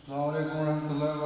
[0.00, 1.19] السلام عليكم ورحمة الله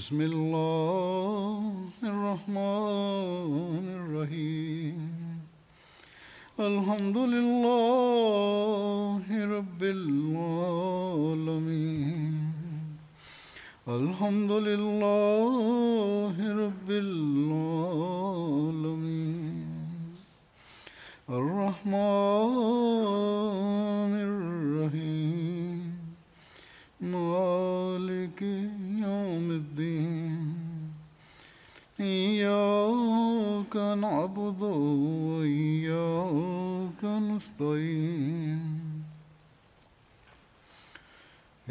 [0.00, 1.60] بسم الله
[2.12, 4.98] الرحمن الرحيم.
[6.60, 9.24] الحمد لله
[9.56, 11.52] رب العالمين.
[13.88, 15.49] الحمد لله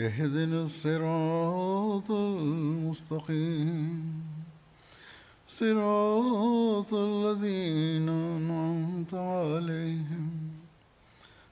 [0.09, 3.93] اهدنا الصراط المستقيم.
[5.49, 10.29] صراط الذين أنعمت عليهم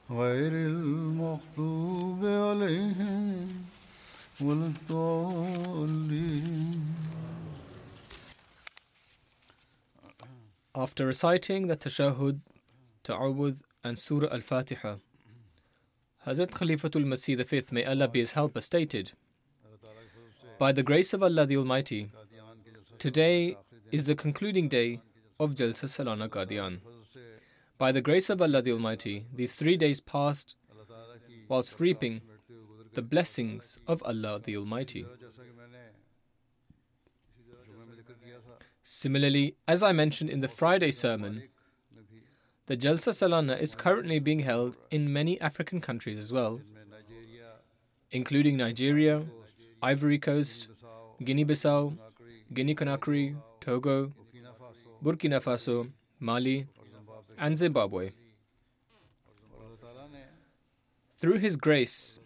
[0.09, 3.47] غير المغضوب عليهم
[4.41, 6.17] ولا الضالين.
[10.75, 12.39] After reciting the Tashahud,
[13.03, 14.97] Ta'awudh, and Surah Al Fatiha,
[16.27, 19.13] Hazrat Khalifatul Masih V, may Allah be His helper, stated
[20.59, 22.11] By the grace of Allah the Almighty,
[22.99, 23.55] today
[23.93, 24.99] is the concluding day
[25.39, 26.81] of Jalsa Salana Qadian.
[27.77, 30.57] By the grace of Allah the Almighty, these three days passed
[31.47, 32.21] whilst reaping
[32.93, 35.05] the blessings of Allah the Almighty.
[38.83, 41.43] Similarly, as I mentioned in the Friday sermon,
[42.67, 46.59] the Jalsa Salana is currently being held in many African countries as well,
[48.11, 49.23] including Nigeria,
[49.81, 50.67] Ivory Coast,
[51.23, 51.97] Guinea Bissau,
[52.53, 54.11] Guinea Conakry, Togo,
[55.01, 56.67] Burkina Faso, Mali,
[57.37, 58.11] and Zimbabwe.
[61.19, 62.19] Through His grace,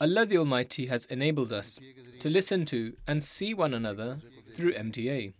[0.00, 1.80] Allah the Almighty has enabled us
[2.20, 4.20] to listen to and see one another
[4.54, 5.34] through MTA.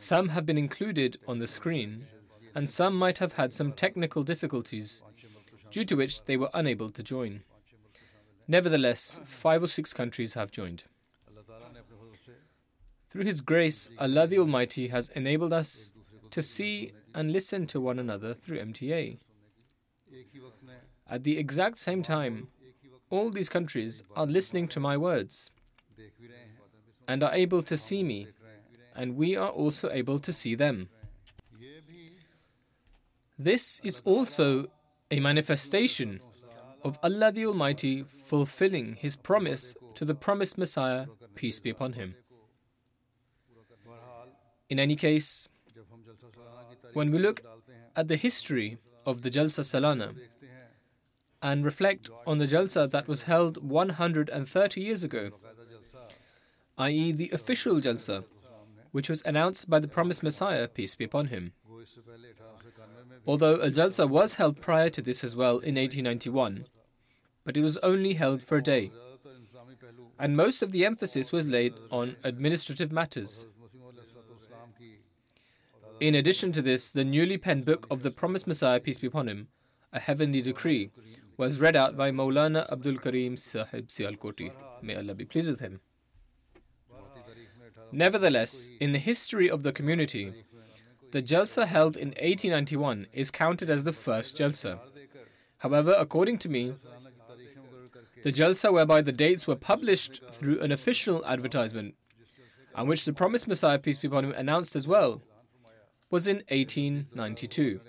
[0.00, 2.06] Some have been included on the screen,
[2.54, 5.02] and some might have had some technical difficulties,
[5.70, 7.42] due to which they were unable to join.
[8.48, 10.84] Nevertheless, five or six countries have joined.
[13.10, 15.92] Through His grace, Allah the Almighty has enabled us
[16.30, 19.18] to see and listen to one another through MTA.
[21.06, 22.48] At the exact same time,
[23.10, 25.50] all these countries are listening to my words
[27.06, 28.28] and are able to see me,
[29.00, 30.90] and we are also able to see them.
[33.38, 34.66] This is also
[35.10, 36.20] a manifestation
[36.84, 42.14] of Allah the Almighty fulfilling His promise to the promised Messiah, peace be upon him.
[44.68, 45.48] In any case,
[46.92, 47.42] when we look
[47.96, 50.14] at the history of the Jalsa Salana
[51.40, 55.30] and reflect on the Jalsa that was held 130 years ago,
[56.76, 58.24] i.e., the official Jalsa,
[58.92, 61.52] which was announced by the promised Messiah, peace be upon him.
[63.26, 66.66] Although a Jalsa was held prior to this as well in 1891,
[67.44, 68.90] but it was only held for a day,
[70.18, 73.46] and most of the emphasis was laid on administrative matters.
[76.00, 79.28] In addition to this, the newly penned book of the promised Messiah, peace be upon
[79.28, 79.48] him,
[79.92, 80.90] a heavenly decree,
[81.36, 84.52] was read out by Maulana Abdul Karim Sahib Sialkoti.
[84.82, 85.80] May Allah be pleased with him.
[87.92, 90.44] Nevertheless, in the history of the community,
[91.10, 94.78] the Jalsa held in 1891 is counted as the first Jalsa.
[95.58, 96.74] However, according to me,
[98.22, 101.94] the Jalsa whereby the dates were published through an official advertisement,
[102.74, 105.22] and which the promised Messiah, peace be upon him, announced as well,
[106.10, 107.80] was in 1892.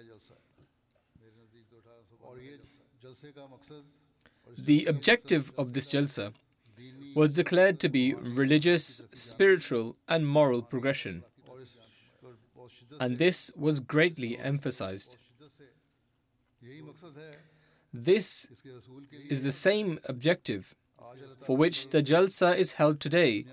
[4.57, 6.33] The objective of this Jalsa
[7.15, 11.23] was declared to be religious, spiritual, and moral progression.
[12.99, 15.17] And this was greatly emphasized.
[17.93, 18.47] This
[19.29, 20.75] is the same objective
[21.43, 23.45] for which the Jalsa is held today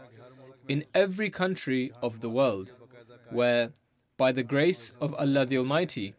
[0.69, 2.73] in every country of the world,
[3.31, 3.73] where,
[4.17, 6.15] by the grace of Allah the Almighty,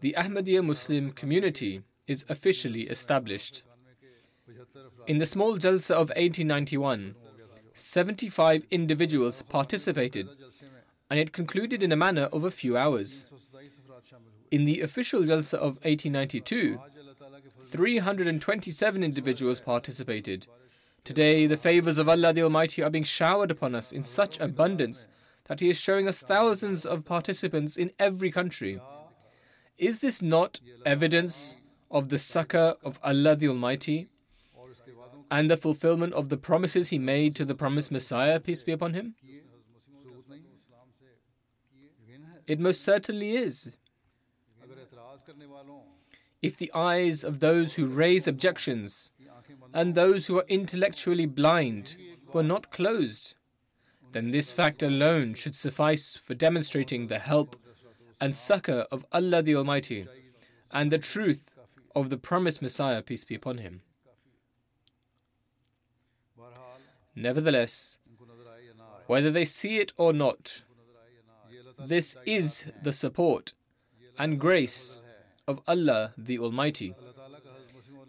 [0.00, 3.62] the Ahmadiyya Muslim community is officially established.
[5.06, 7.14] In the small Jalsa of 1891,
[7.74, 10.28] 75 individuals participated,
[11.10, 13.26] and it concluded in a manner of a few hours.
[14.50, 16.80] In the official Jalsa of 1892,
[17.66, 20.46] 327 individuals participated.
[21.02, 25.06] Today, the favors of Allah the Almighty are being showered upon us in such abundance
[25.46, 28.80] that He is showing us thousands of participants in every country.
[29.76, 31.56] Is this not evidence
[31.90, 34.08] of the succor of Allah the Almighty
[35.30, 38.94] and the fulfillment of the promises He made to the promised Messiah, peace be upon
[38.94, 39.14] Him?
[42.46, 43.76] It most certainly is.
[46.42, 49.12] If the eyes of those who raise objections
[49.72, 51.96] and those who are intellectually blind
[52.32, 53.34] were not closed,
[54.12, 57.56] then this fact alone should suffice for demonstrating the help
[58.20, 60.06] and succor of Allah the Almighty
[60.70, 61.50] and the truth
[61.96, 63.80] of the promised Messiah, peace be upon him.
[67.16, 67.98] Nevertheless,
[69.06, 70.62] whether they see it or not,
[71.78, 73.52] this is the support
[74.18, 74.98] and grace
[75.46, 76.94] of Allah the Almighty.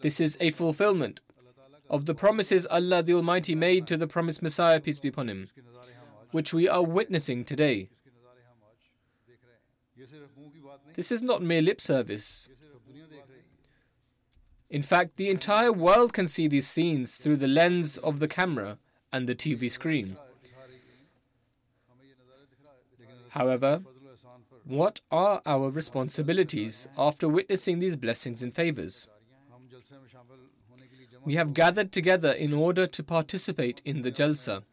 [0.01, 1.19] This is a fulfillment
[1.89, 5.47] of the promises Allah the Almighty made to the promised Messiah, peace be upon him,
[6.31, 7.89] which we are witnessing today.
[10.93, 12.47] This is not mere lip service.
[14.69, 18.77] In fact, the entire world can see these scenes through the lens of the camera
[19.15, 20.17] and the TV screen.
[23.29, 23.81] However,
[24.65, 29.07] what are our responsibilities after witnessing these blessings and favors?
[31.23, 34.63] We have gathered together in order to participate in the Jalsa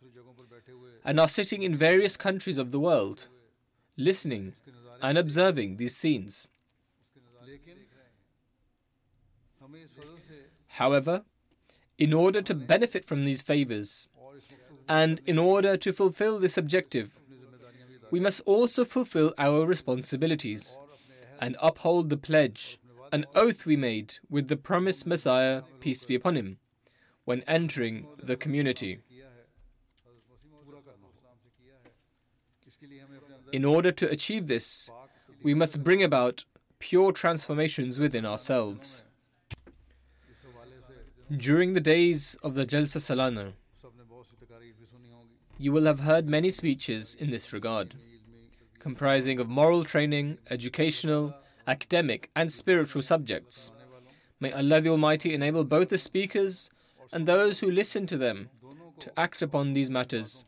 [1.05, 3.29] and are sitting in various countries of the world,
[3.97, 4.55] listening
[5.00, 6.49] and observing these scenes.
[10.67, 11.23] However,
[11.99, 14.09] in order to benefit from these favors
[14.93, 17.19] and in order to fulfill this objective,
[18.11, 20.79] we must also fulfill our responsibilities
[21.41, 22.79] and uphold the pledge,
[23.11, 26.59] an oath we made with the promised Messiah, peace be upon him,
[27.25, 28.99] when entering the community.
[33.50, 34.91] In order to achieve this,
[35.43, 36.44] we must bring about
[36.81, 39.05] pure transformations within ourselves.
[41.35, 43.55] During the days of the Jalsa Salana,
[45.59, 47.95] you will have heard many speeches in this regard,
[48.79, 51.35] comprising of moral training, educational,
[51.67, 53.71] academic, and spiritual subjects.
[54.41, 56.71] May Allah the Almighty enable both the speakers
[57.13, 58.51] and those who listen to them
[58.99, 60.45] to act upon these matters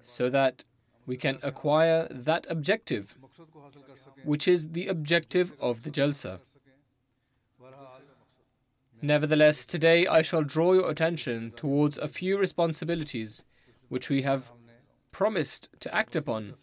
[0.00, 0.64] so that
[1.06, 3.16] we can acquire that objective,
[4.24, 6.40] which is the objective of the Jalsa.
[9.04, 13.44] Nevertheless, today I shall draw your attention towards a few responsibilities
[13.90, 14.50] which we have
[15.12, 16.54] promised to act upon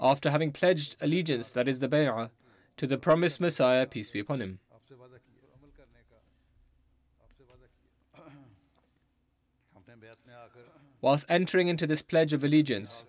[0.00, 2.30] after having pledged allegiance, that is the bay'ah,
[2.76, 4.58] to the promised Messiah, peace be upon him.
[11.00, 13.04] Whilst entering into this pledge of allegiance,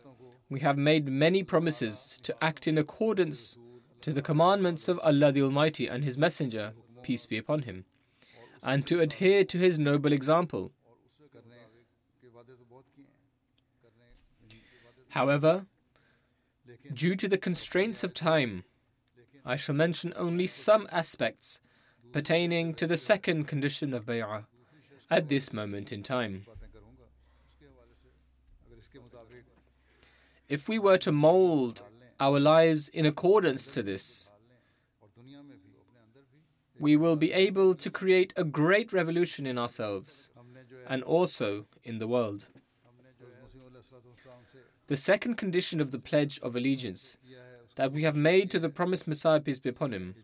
[0.51, 3.57] we have made many promises to act in accordance
[4.01, 7.85] to the commandments of Allah the Almighty and His Messenger, peace be upon him
[8.65, 10.71] and to adhere to his noble example.
[15.09, 15.67] However,
[16.91, 18.63] due to the constraints of time,
[19.45, 21.59] I shall mention only some aspects
[22.11, 24.45] pertaining to the second condition of bay'ah
[25.11, 26.45] at this moment in time.
[30.49, 31.83] If we were to mold
[32.19, 34.31] our lives in accordance to this,
[36.79, 40.29] we will be able to create a great revolution in ourselves
[40.87, 42.49] and also in the world.
[44.87, 47.17] The second condition of the pledge of allegiance
[47.75, 50.15] that we have made to the promised Messiah, peace be upon him,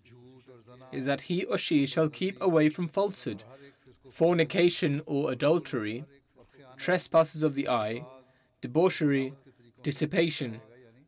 [0.92, 3.44] is that he or she shall keep away from falsehood,
[4.10, 6.06] fornication or adultery,
[6.78, 8.06] trespasses of the eye,
[8.62, 9.34] debauchery,
[9.84, 10.62] dissipation,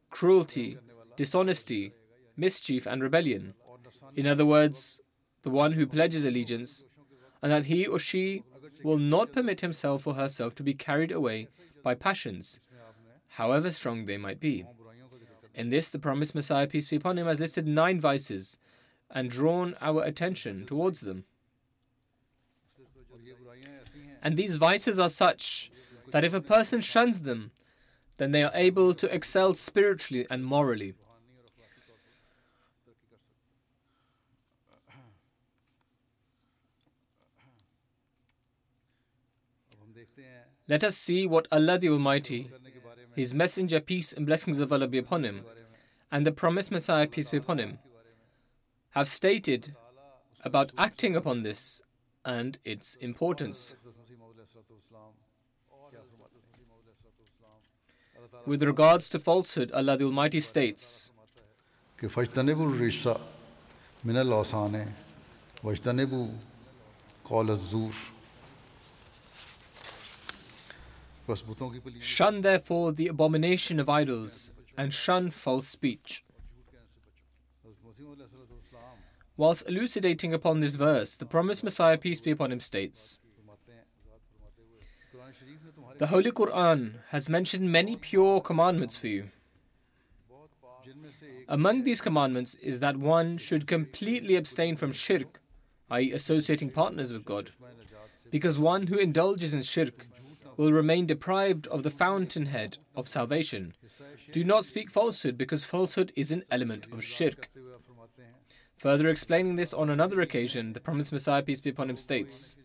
[0.10, 0.78] cruelty,
[1.16, 1.94] dishonesty,
[2.36, 3.54] mischief, and rebellion.
[4.16, 5.00] In other words,
[5.44, 6.84] the one who pledges allegiance,
[7.42, 8.44] and that he or she
[8.84, 11.48] will not permit himself or herself to be carried away
[11.84, 12.60] by passions,
[13.28, 14.66] however strong they might be.
[15.54, 18.58] In this, the promised Messiah, peace be upon him, has listed nine vices
[19.12, 21.26] and drawn our attention towards them.
[24.22, 25.70] And these vices are such
[26.12, 27.52] that if a person shuns them,
[28.18, 30.94] then they are able to excel spiritually and morally.
[40.68, 42.50] Let us see what Allah the Almighty,
[43.16, 45.44] His Messenger, peace and blessings of Allah be upon him,
[46.12, 47.80] and the promised Messiah, peace be upon him,
[48.92, 49.76] have stated
[50.44, 51.82] about acting upon this
[52.24, 53.76] and its importance.
[58.46, 61.12] With regards to falsehood, Allah the Almighty states,
[72.00, 76.24] Shun therefore the abomination of idols, and shun false speech.
[79.36, 83.20] Whilst elucidating upon this verse, the promised Messiah, peace be upon him, states
[85.98, 89.30] The Holy Quran has mentioned many pure commandments for you.
[91.48, 95.42] Among these commandments is that one should completely abstain from shirk,
[95.90, 97.52] i.e., associating partners with God,
[98.32, 100.08] because one who indulges in shirk
[100.58, 103.74] will remain deprived of the fountainhead of salvation.
[104.32, 107.50] Do not speak falsehood because falsehood is an element of shirk.
[108.78, 112.56] Further explaining this on another occasion, the Promised Messiah, peace be upon him, states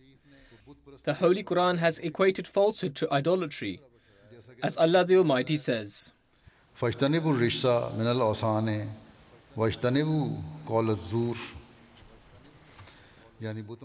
[1.05, 3.81] The Holy Quran has equated falsehood to idolatry,
[4.63, 6.13] as Allah the Almighty says.
[6.75, 8.89] فاجتنبوا الرشا من
[9.57, 11.37] واجتنبوا قول الزور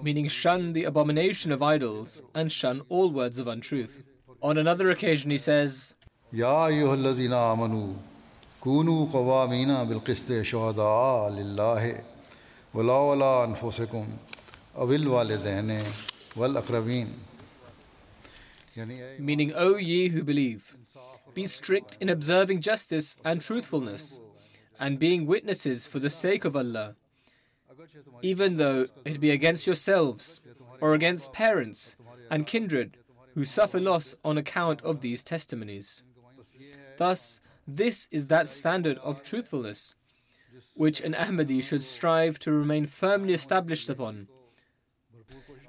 [0.01, 4.03] meaning shun the abomination of idols and shun all words of untruth.
[4.41, 5.95] On another occasion, he says,
[6.31, 7.95] Ya ayyuhalladhina amanu,
[8.61, 12.01] kunu qawamina bil qiste shuhada lillahi,
[12.73, 14.07] wala wala anfusakum,
[14.75, 15.81] awil walidhane
[16.35, 17.09] wal akrabin.
[19.19, 20.75] Meaning, O ye who believe,
[21.35, 24.19] be strict in observing justice and truthfulness,
[24.79, 26.95] and being witnesses for the sake of Allah
[28.21, 30.41] even though it be against yourselves
[30.81, 31.95] or against parents
[32.29, 32.97] and kindred
[33.33, 36.03] who suffer loss on account of these testimonies.
[36.97, 39.95] Thus, this is that standard of truthfulness
[40.75, 44.27] which an Ahmadi should strive to remain firmly established upon,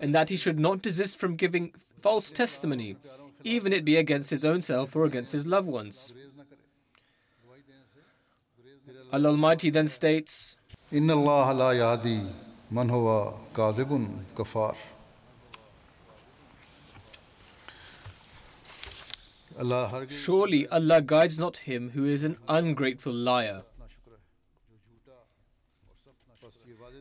[0.00, 2.96] and that he should not desist from giving false testimony,
[3.42, 6.12] even it be against his own self or against his loved ones.
[9.12, 10.58] Allah Almighty then states,
[10.92, 12.26] إن الله لا يهدي
[12.70, 12.90] من
[20.10, 23.62] Surely Allah guides not him who is an ungrateful liar.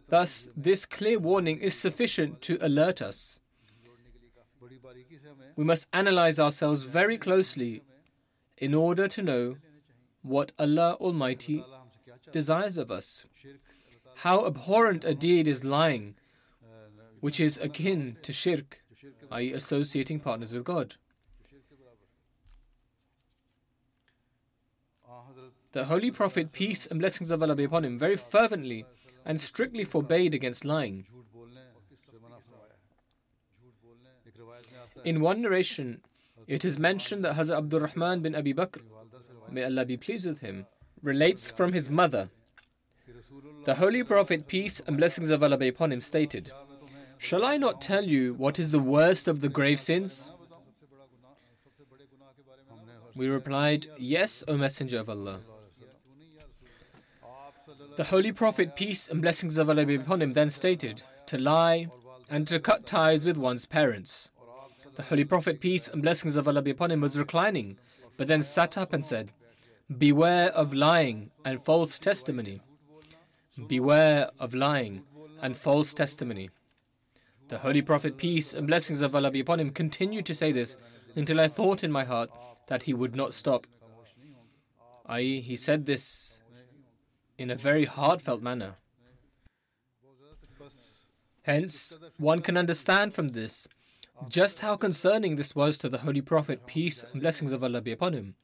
[0.08, 3.40] Thus, this clear warning is sufficient to alert us.
[5.56, 7.82] We must analyze ourselves very closely
[8.58, 9.56] in order to know
[10.22, 11.63] what Allah Almighty
[12.32, 13.25] desires of us.
[14.17, 16.15] How abhorrent a deed is lying,
[17.20, 18.82] which is akin to shirk,
[19.32, 20.96] i.e., associating partners with God.
[25.72, 28.86] The Holy Prophet, peace and blessings of Allah be upon him, very fervently
[29.25, 31.05] and strictly forbade against lying.
[35.03, 36.01] In one narration,
[36.48, 38.82] it is mentioned that Hazrat Abdul Rahman bin Abi Bakr,
[39.50, 40.67] may Allah be pleased with him,
[41.01, 42.29] relates from his mother
[43.65, 46.51] the Holy Prophet, peace and blessings of Allah be upon him, stated,
[47.17, 50.32] Shall I not tell you what is the worst of the grave sins?
[53.15, 55.39] We replied, Yes, O Messenger of Allah.
[57.96, 61.88] The Holy Prophet, peace and blessings of Allah be upon him, then stated, To lie
[62.29, 64.32] and to cut ties with one's parents.
[64.96, 67.77] The Holy Prophet, peace and blessings of Allah be upon him, was reclining,
[68.17, 69.32] but then sat up and said,
[69.96, 72.62] Beware of lying and false testimony.
[73.67, 75.03] Beware of lying
[75.41, 76.50] and false testimony.
[77.50, 80.75] The Holy Prophet, peace and blessings of Allah be upon him, continued to say this
[81.15, 82.31] until I thought in my heart
[82.67, 83.67] that he would not stop.
[85.05, 86.41] I.e., he said this
[87.38, 88.75] in a very heartfelt manner.
[91.43, 93.67] Hence, one can understand from this
[94.29, 97.91] just how concerning this was to the Holy Prophet, peace and blessings of Allah be
[97.91, 98.36] upon him.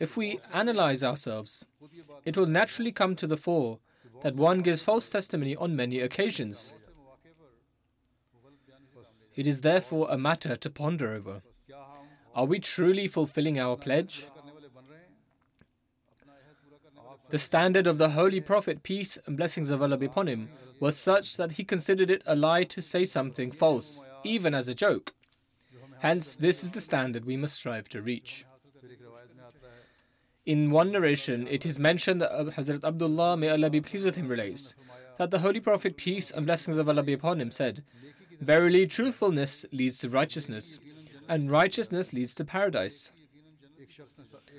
[0.00, 1.64] If we analyze ourselves,
[2.24, 3.78] it will naturally come to the fore
[4.22, 6.74] that one gives false testimony on many occasions.
[9.34, 11.42] It is therefore a matter to ponder over.
[12.34, 14.26] Are we truly fulfilling our pledge?
[17.30, 20.50] The standard of the Holy Prophet, peace and blessings of Allah be upon him,
[20.80, 24.74] was such that he considered it a lie to say something false, even as a
[24.74, 25.14] joke.
[26.00, 28.44] Hence, this is the standard we must strive to reach.
[30.44, 34.16] In one narration, it is mentioned that uh, Hazrat Abdullah, may Allah be pleased with
[34.16, 34.74] him, relates
[35.16, 37.84] that the Holy Prophet, peace and blessings of Allah be upon him, said,
[38.40, 40.80] Verily, truthfulness leads to righteousness,
[41.28, 43.12] and righteousness leads to paradise.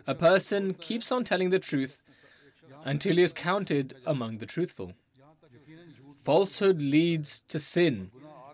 [0.08, 2.02] A person keeps on telling the truth
[2.86, 4.94] until he is counted among the truthful.
[6.24, 8.10] Falsehood leads to sin,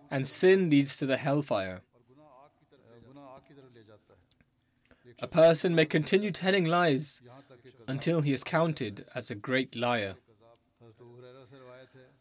[0.09, 1.81] and sin leads to the hellfire.
[5.21, 7.21] A person may continue telling lies
[7.87, 10.15] until he is counted as a great liar.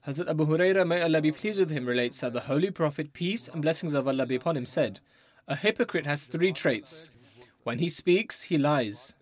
[0.06, 3.46] Hazrat Abu Huraira, may Allah be pleased with him, relates that the Holy Prophet, peace
[3.46, 5.00] and blessings of Allah be upon him, said,
[5.46, 7.10] A hypocrite has three traits.
[7.62, 9.14] When he speaks, he lies.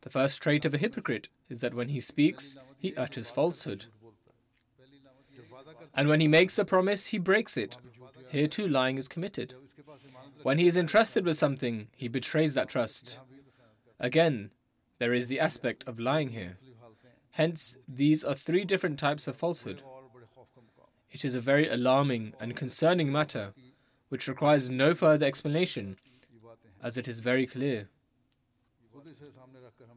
[0.00, 3.86] The first trait of a hypocrite is that when he speaks, he utters falsehood.
[5.94, 7.76] And when he makes a promise, he breaks it.
[8.30, 9.54] Here too, lying is committed.
[10.42, 13.18] When he is entrusted with something, he betrays that trust.
[14.00, 14.50] Again,
[14.98, 16.58] there is the aspect of lying here.
[17.32, 19.82] Hence, these are three different types of falsehood.
[21.10, 23.52] It is a very alarming and concerning matter
[24.08, 25.96] which requires no further explanation,
[26.82, 27.88] as it is very clear.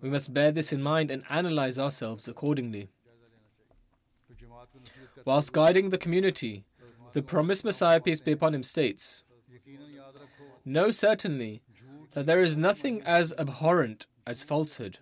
[0.01, 2.89] We must bear this in mind and analyze ourselves accordingly.
[5.25, 6.65] Whilst guiding the community,
[7.13, 9.23] the promised Messiah, peace be upon him, states
[10.65, 11.61] Know certainly
[12.13, 14.97] that there is nothing as abhorrent as falsehood.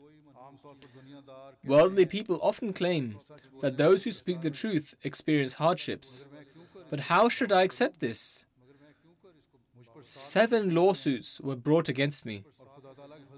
[1.65, 3.17] Worldly people often claim
[3.61, 6.25] that those who speak the truth experience hardships.
[6.89, 8.43] But how should I accept this?
[10.01, 12.43] Seven lawsuits were brought against me.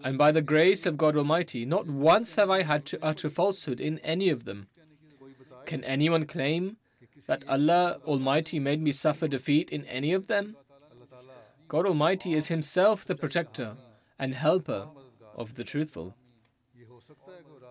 [0.03, 3.79] And by the grace of God Almighty, not once have I had to utter falsehood
[3.79, 4.67] in any of them.
[5.65, 6.77] Can anyone claim
[7.27, 10.57] that Allah Almighty made me suffer defeat in any of them?
[11.75, 13.75] God Almighty is Himself the protector
[14.17, 14.87] and helper
[15.35, 16.15] of the truthful.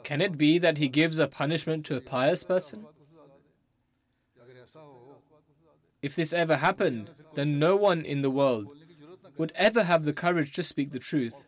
[0.03, 2.85] Can it be that He gives a punishment to a pious person?
[6.03, 8.77] If this ever happened, then no one in the world
[9.39, 11.47] would ever have the courage to speak the truth,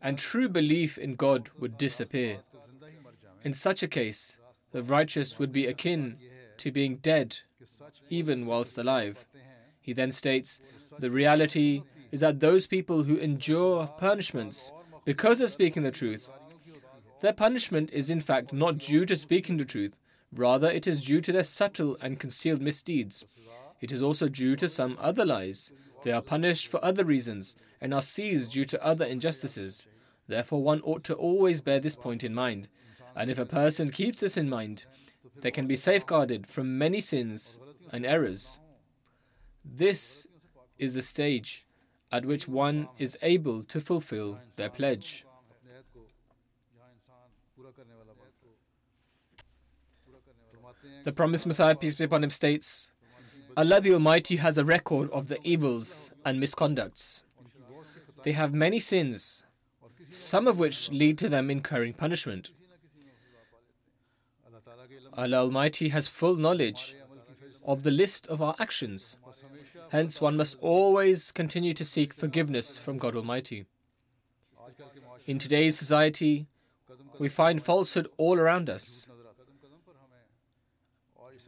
[0.00, 2.38] and true belief in God would disappear.
[3.44, 4.38] In such a case,
[4.72, 6.16] the righteous would be akin
[6.56, 7.40] to being dead
[8.08, 9.26] even whilst alive.
[9.82, 10.60] He then states
[11.00, 11.82] the reality
[12.12, 14.72] is that those people who endure punishments
[15.04, 16.32] because of speaking the truth,
[17.20, 19.98] their punishment is in fact not due to speaking the truth,
[20.32, 23.24] rather, it is due to their subtle and concealed misdeeds.
[23.80, 25.72] It is also due to some other lies.
[26.04, 29.86] They are punished for other reasons and are seized due to other injustices.
[30.28, 32.68] Therefore, one ought to always bear this point in mind.
[33.16, 34.84] And if a person keeps this in mind,
[35.40, 37.58] they can be safeguarded from many sins
[37.90, 38.60] and errors.
[39.64, 40.26] This
[40.80, 41.66] is the stage
[42.10, 45.24] at which one is able to fulfill their pledge.
[51.04, 52.90] The promised Messiah, peace be upon him, states
[53.56, 57.22] Allah the Almighty has a record of the evils and misconducts.
[58.22, 59.44] They have many sins,
[60.08, 62.50] some of which lead to them incurring punishment.
[65.14, 66.94] Allah Almighty has full knowledge
[67.64, 69.18] of the list of our actions.
[69.90, 73.66] Hence, one must always continue to seek forgiveness from God Almighty.
[75.26, 76.46] In today's society,
[77.18, 79.08] we find falsehood all around us.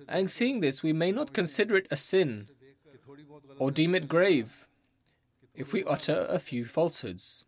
[0.09, 2.48] And seeing this, we may not consider it a sin
[3.59, 4.66] or deem it grave
[5.55, 7.44] if we utter a few falsehoods.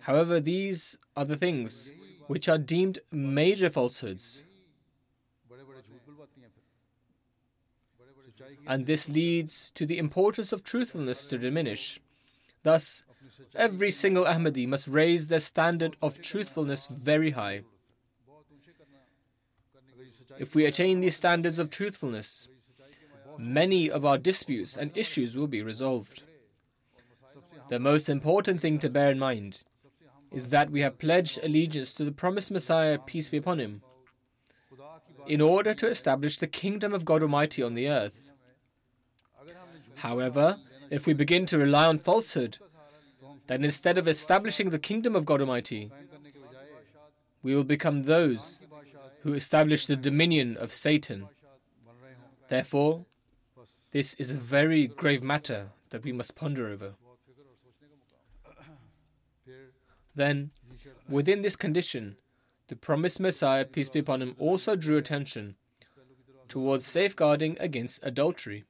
[0.00, 1.90] However, these are the things
[2.26, 4.44] which are deemed major falsehoods.
[8.66, 12.00] And this leads to the importance of truthfulness to diminish.
[12.62, 13.04] Thus,
[13.54, 17.62] every single Ahmadi must raise their standard of truthfulness very high.
[20.38, 22.48] If we attain these standards of truthfulness,
[23.38, 26.22] many of our disputes and issues will be resolved.
[27.68, 29.64] The most important thing to bear in mind
[30.32, 33.82] is that we have pledged allegiance to the promised Messiah, peace be upon him,
[35.26, 38.29] in order to establish the kingdom of God Almighty on the earth.
[40.00, 40.58] However,
[40.90, 42.56] if we begin to rely on falsehood,
[43.48, 45.90] then instead of establishing the kingdom of God Almighty,
[47.42, 48.60] we will become those
[49.22, 51.28] who establish the dominion of Satan.
[52.48, 53.04] Therefore,
[53.92, 56.94] this is a very grave matter that we must ponder over.
[60.14, 60.50] Then,
[61.08, 62.16] within this condition,
[62.68, 65.56] the promised Messiah, peace be upon him, also drew attention
[66.48, 68.64] towards safeguarding against adultery.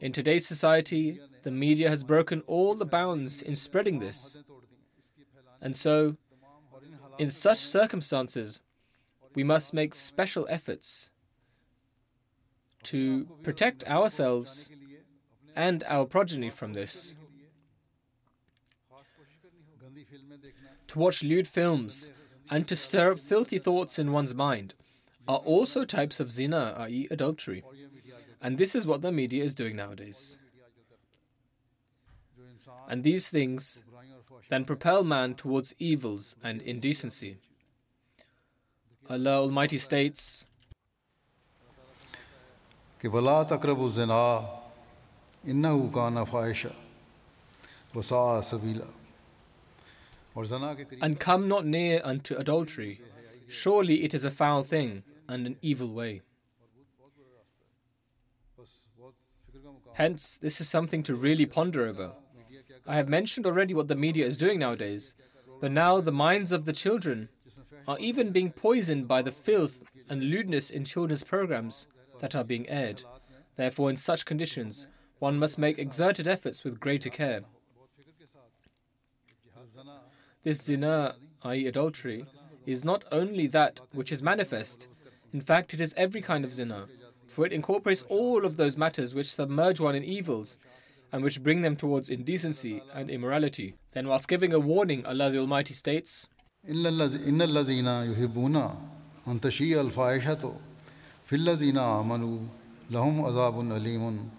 [0.00, 4.38] In today's society, the media has broken all the bounds in spreading this.
[5.60, 6.16] And so,
[7.18, 8.62] in such circumstances,
[9.34, 11.10] we must make special efforts
[12.84, 14.70] to protect ourselves
[15.54, 17.14] and our progeny from this.
[20.88, 22.10] To watch lewd films
[22.50, 24.74] and to stir up filthy thoughts in one's mind
[25.28, 27.62] are also types of zina, i.e., adultery.
[28.40, 30.38] And this is what the media is doing nowadays.
[32.88, 33.82] And these things
[34.48, 37.38] then propel man towards evils and indecency.
[39.08, 40.44] Allah Almighty states,
[51.00, 53.00] and come not near unto adultery.
[53.48, 56.22] Surely it is a foul thing and an evil way.
[59.94, 62.12] Hence, this is something to really ponder over.
[62.86, 65.14] I have mentioned already what the media is doing nowadays,
[65.60, 67.28] but now the minds of the children
[67.86, 71.88] are even being poisoned by the filth and lewdness in children's programs
[72.20, 73.02] that are being aired.
[73.56, 74.86] Therefore, in such conditions,
[75.18, 77.42] one must make exerted efforts with greater care.
[80.42, 82.24] This zina, i.e., adultery,
[82.64, 84.88] is not only that which is manifest,
[85.32, 86.86] in fact, it is every kind of zina,
[87.30, 90.58] for it incorporates all of those matters which submerge one in evils
[91.12, 93.74] and which bring them towards indecency and immorality.
[93.92, 96.28] Then, whilst giving a warning, Allah the Almighty states,
[102.90, 104.30] لهم عذاب أليم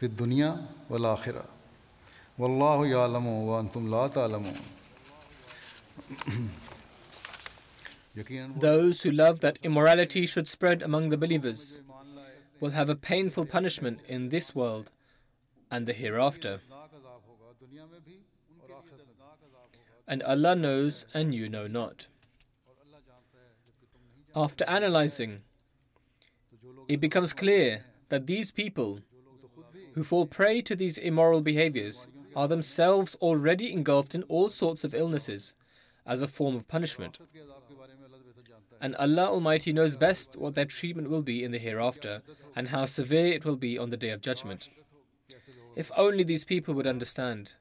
[0.00, 1.44] في الدنيا والآخرة
[2.38, 4.54] والله يعلم وأنتم لا تعلمون
[8.58, 11.80] Those who love that immorality should spread among the believers,
[12.60, 14.90] will have a painful punishment in this world
[15.70, 16.60] and the hereafter.
[20.08, 22.06] And Allah knows and you know not.
[24.34, 25.42] After analyzing,
[26.88, 29.00] it becomes clear that these people
[29.94, 34.94] who fall prey to these immoral behaviors are themselves already engulfed in all sorts of
[34.94, 35.54] illnesses
[36.04, 37.18] as a form of punishment
[38.80, 42.22] and Allah Almighty knows best what their treatment will be in the hereafter
[42.54, 44.68] and how severe it will be on the day of judgment.
[45.74, 47.54] If only these people would understand,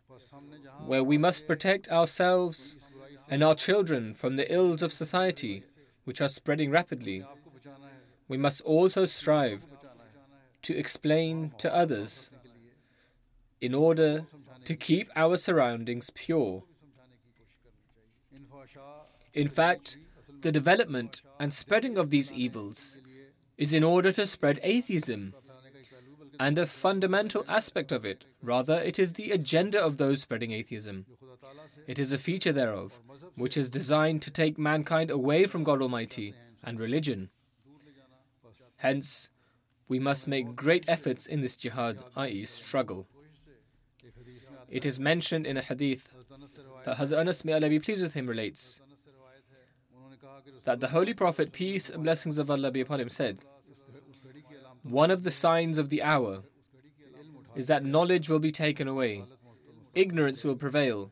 [0.85, 2.77] where we must protect ourselves
[3.29, 5.63] and our children from the ills of society
[6.03, 7.25] which are spreading rapidly,
[8.27, 9.61] we must also strive
[10.61, 12.31] to explain to others
[13.61, 14.25] in order
[14.63, 16.63] to keep our surroundings pure.
[19.33, 19.97] In fact,
[20.41, 22.97] the development and spreading of these evils
[23.57, 25.33] is in order to spread atheism
[26.39, 28.25] and a fundamental aspect of it.
[28.41, 31.05] Rather, it is the agenda of those spreading atheism.
[31.87, 32.99] It is a feature thereof,
[33.35, 37.29] which is designed to take mankind away from God Almighty and religion.
[38.77, 39.29] Hence,
[39.87, 43.07] we must make great efforts in this jihad, i.e., struggle.
[44.69, 46.09] It is mentioned in a hadith
[46.83, 48.81] that Hazrat Anas, may Allah be pleased with him, relates
[50.63, 53.39] that the Holy Prophet, peace and blessings of Allah be upon him, said,
[54.83, 56.43] One of the signs of the hour
[57.55, 59.23] is that knowledge will be taken away,
[59.93, 61.11] ignorance will prevail,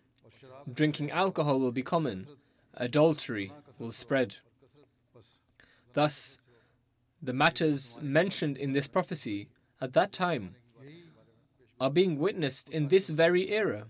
[0.71, 2.27] drinking alcohol will be common,
[2.75, 4.35] adultery will spread.
[5.93, 6.39] Thus,
[7.21, 9.47] the matters mentioned in this prophecy
[9.79, 10.55] at that time
[11.79, 13.87] are being witnessed in this very era.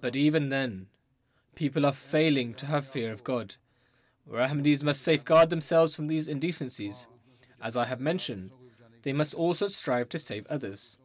[0.00, 0.86] But even then,
[1.54, 3.56] People are failing to have fear of God.
[4.26, 7.06] Where must safeguard themselves from these indecencies,
[7.62, 8.50] as I have mentioned,
[9.02, 10.98] they must also strive to save others.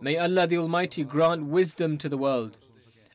[0.00, 2.58] May Allah the Almighty grant wisdom to the world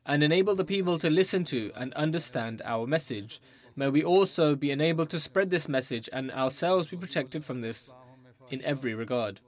[0.06, 3.40] and enable the people to listen to and understand our message.
[3.76, 7.94] May we also be enabled to spread this message and ourselves be protected from this
[8.50, 9.40] in every regard.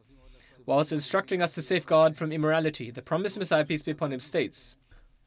[0.67, 4.75] Whilst instructing us to safeguard from immorality, the promised Messiah, peace be upon him, states,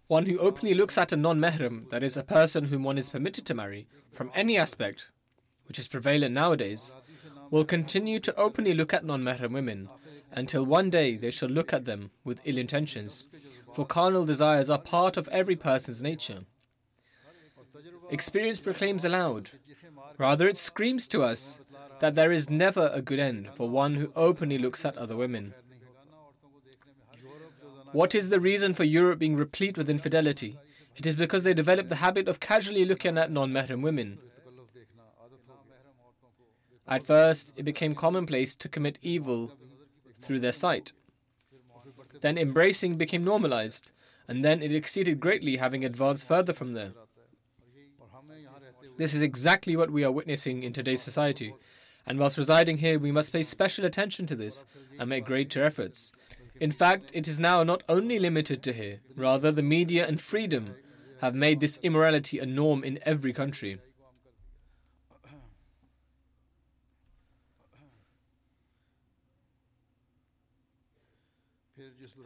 [0.07, 3.09] one who openly looks at a non mehram that is, a person whom one is
[3.09, 5.09] permitted to marry, from any aspect,
[5.67, 6.95] which is prevalent nowadays,
[7.51, 9.89] will continue to openly look at non mehram women
[10.33, 13.25] until one day they shall look at them with ill intentions.
[13.73, 16.45] For carnal desires are part of every person's nature.
[18.11, 19.51] Experience proclaims aloud,
[20.19, 21.61] rather, it screams to us
[22.01, 25.55] that there is never a good end for one who openly looks at other women.
[27.95, 30.59] What is the reason for Europe being replete with infidelity?
[30.97, 34.19] It is because they developed the habit of casually looking at non mahram women.
[36.89, 39.53] At first, it became commonplace to commit evil
[40.21, 40.93] through their sight.
[42.21, 43.93] Then embracing became normalized,
[44.27, 46.95] and then it exceeded greatly, having advanced further from there.
[48.99, 51.55] This is exactly what we are witnessing in today's society.
[52.09, 54.65] And whilst residing here, we must pay special attention to this
[54.99, 56.13] and make greater efforts.
[56.61, 60.77] In fact, it is now not only limited to here, rather, the media and freedom
[61.21, 63.79] have made this immorality a norm in every country.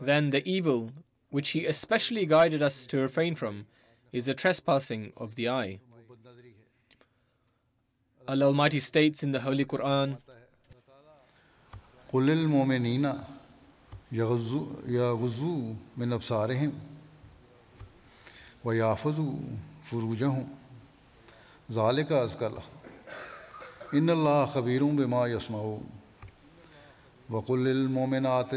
[0.01, 0.93] Then the evil,
[1.31, 3.67] which He especially guided us to refrain from,
[4.13, 5.81] is the trespassing of the eye.
[8.27, 10.19] Allah Almighty states in the Holy Quran,
[14.11, 15.55] یا غزو یا غزو
[15.97, 16.71] میں نبسارے ہیں
[18.65, 19.21] و یافض
[19.91, 20.45] فروجہ ہوں
[21.73, 22.55] ظال کا ازکل
[23.93, 25.59] ان اللہ خبیروں بما یسما
[27.31, 28.55] وقل المومنات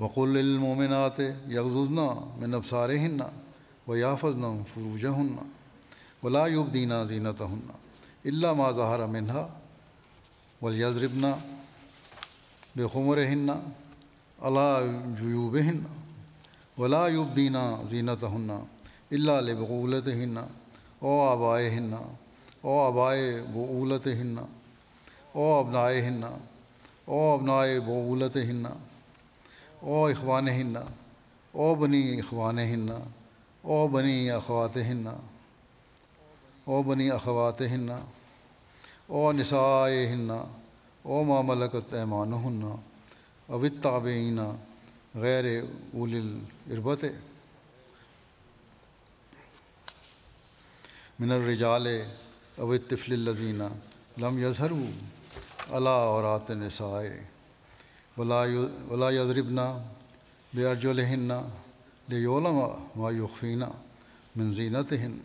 [0.00, 3.18] وقل المومنات یغزنا من ابسارے ہن
[3.86, 5.34] و یا نہ فروجہ ہن
[6.22, 7.78] ولا یوب دینا زینت ہننا
[8.24, 9.46] اللہ ما ظہر منہا
[10.62, 11.34] ولیزربنا
[12.76, 13.48] بے خمر ہن
[14.38, 14.78] اللہ
[15.18, 15.78] جیوب ہن
[16.78, 21.92] ولا یوب دینا زینت ہن اللہ لبغولت ہن او آبائے ہن
[22.62, 30.76] او آبائے بولت ہن او ابنائے ہن او ابنائے بولت ہن او اخوان ہن
[31.54, 32.88] او بنی اخوان ہن
[33.64, 35.06] او بنی اخوات ہن
[36.66, 37.88] او بنی اخوات ہن
[39.08, 40.30] او نسائے ہن
[41.02, 42.76] او ما ملکت ایمانہن او
[43.48, 43.86] اوت
[45.22, 45.44] غیر
[45.94, 47.04] اول الربت
[51.20, 51.86] من الرجال
[52.56, 53.68] او طفل الزینہ
[54.20, 54.84] لم یظہرو
[55.76, 57.18] علا عورات نسائے
[58.16, 58.42] ولا
[58.88, 59.66] ولا یضربنا
[60.54, 61.30] بے ارجلہن
[62.08, 62.58] لیولم
[62.96, 63.70] ما یخفینہ
[64.36, 65.18] من زینتہن.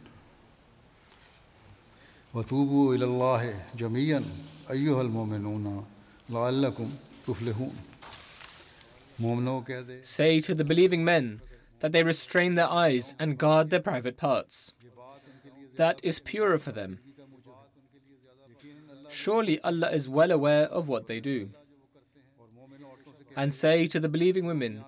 [2.34, 3.44] وطوبو الا اللہ
[3.78, 4.20] جميعا
[10.02, 11.42] Say to the believing men
[11.80, 14.74] that they restrain their eyes and guard their private parts.
[15.76, 17.00] That is purer for them.
[19.10, 21.50] Surely Allah is well aware of what they do.
[23.36, 24.84] And say to the believing women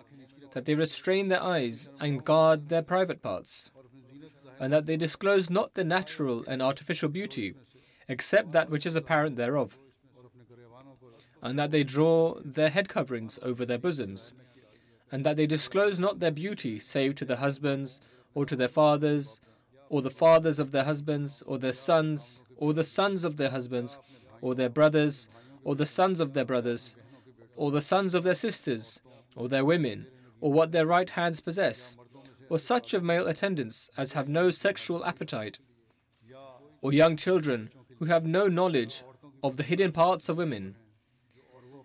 [0.52, 3.72] that they restrain their eyes and guard their private parts,
[4.60, 7.56] and that they disclose not the natural and artificial beauty
[8.10, 9.78] except that which is apparent thereof,
[11.42, 14.34] and that they draw their head coverings over their bosoms,
[15.12, 18.02] and that they disclose not their beauty save to their husbands,
[18.34, 19.40] or to their fathers,
[19.90, 24.00] or the fathers of their husbands, or their sons, or the sons of their husbands,
[24.42, 25.30] or their brothers,
[25.64, 26.96] or the sons of their brothers,
[27.56, 29.02] or the sons of their sisters,
[29.36, 30.08] or their women,
[30.42, 31.96] or what their right hands possess,
[32.50, 35.60] or such of male attendants as have no sexual appetite,
[36.82, 37.70] or young children
[38.00, 39.04] who have no knowledge
[39.44, 40.76] of the hidden parts of women,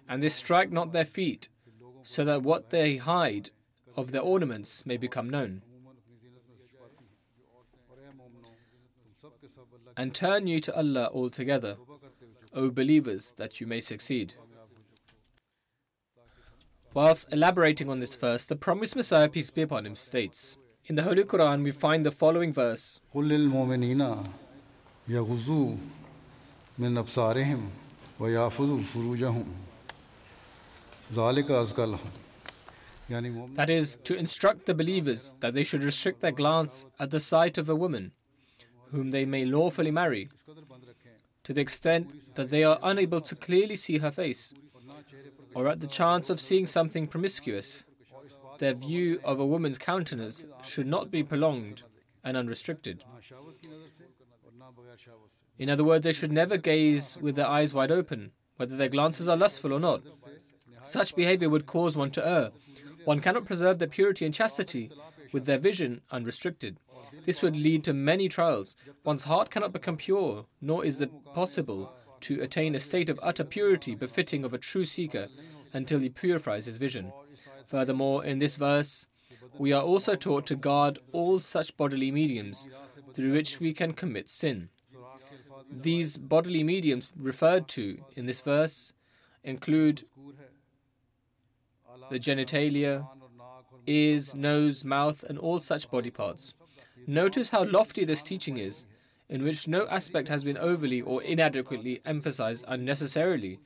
[0.08, 1.48] and they strike not their feet,
[2.02, 3.50] so that what they hide
[3.96, 5.62] of their ornaments may become known.
[9.96, 11.76] And turn you to Allah altogether,
[12.52, 14.34] O believers, that you may succeed.
[16.92, 21.02] Whilst elaborating on this verse, the promised Messiah, peace be upon him, states In the
[21.02, 23.00] Holy Quran, we find the following verse.
[26.77, 27.69] من أبصارهم
[28.19, 29.45] ويحفظوا فروجهم
[31.13, 32.09] ذلك أزكى لهم
[33.09, 37.09] يعني مؤمن that is, to instruct the believers that they should restrict their glance at
[37.09, 38.11] the sight of a woman
[38.91, 40.29] whom they may lawfully marry,
[41.43, 44.53] to the extent that they are unable to clearly see her face,
[45.53, 47.83] or at the chance of seeing something promiscuous.
[48.59, 51.83] Their view of a woman's countenance should not be prolonged
[52.23, 53.03] and unrestricted.
[55.58, 59.28] In other words, they should never gaze with their eyes wide open, whether their glances
[59.28, 60.02] are lustful or not.
[60.82, 62.50] Such behavior would cause one to err.
[63.04, 64.90] One cannot preserve their purity and chastity
[65.32, 66.78] with their vision unrestricted.
[67.26, 68.76] This would lead to many trials.
[69.04, 73.44] One's heart cannot become pure, nor is it possible to attain a state of utter
[73.44, 75.28] purity befitting of a true seeker
[75.72, 77.12] until he purifies his vision.
[77.66, 79.06] Furthermore, in this verse,
[79.58, 82.68] we are also taught to guard all such bodily mediums
[83.14, 84.68] through which we can commit sin.
[85.70, 88.92] These bodily mediums referred to in this verse
[89.42, 90.04] include
[92.10, 93.08] the genitalia,
[93.86, 96.54] ears, nose, mouth, and all such body parts.
[97.06, 98.84] Notice how lofty this teaching is,
[99.28, 103.58] in which no aspect has been overly or inadequately emphasized unnecessarily.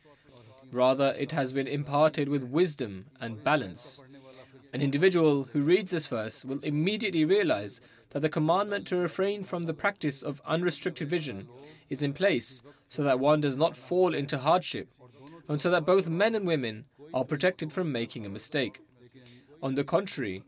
[0.70, 4.02] Rather, it has been imparted with wisdom and balance.
[4.72, 9.64] An individual who reads this verse will immediately realize that the commandment to refrain from
[9.64, 11.48] the practice of unrestricted vision
[11.90, 14.88] is in place so that one does not fall into hardship,
[15.48, 18.80] and so that both men and women are protected from making a mistake.
[19.62, 20.42] On the contrary,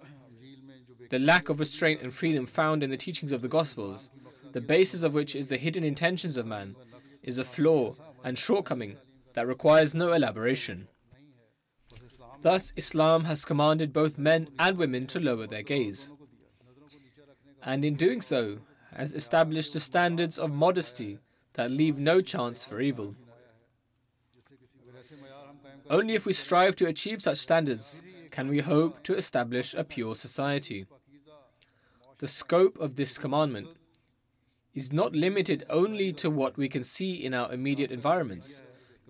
[1.11, 4.11] the lack of restraint and freedom found in the teachings of the Gospels,
[4.53, 6.77] the basis of which is the hidden intentions of man,
[7.23, 7.93] is a flaw
[8.25, 8.97] and shortcoming
[9.35, 10.89] that requires no elaboration.
[12.43, 16.11] Thus, Islam has commanded both men and women to lower their gaze.
[17.63, 18.59] And in doing so,
[18.95, 21.19] has established the standards of modesty
[21.55, 23.15] that leave no chance for evil.
[25.89, 30.15] Only if we strive to achieve such standards can we hope to establish a pure
[30.15, 30.87] society.
[32.19, 33.69] The scope of this commandment
[34.75, 38.63] is not limited only to what we can see in our immediate environments,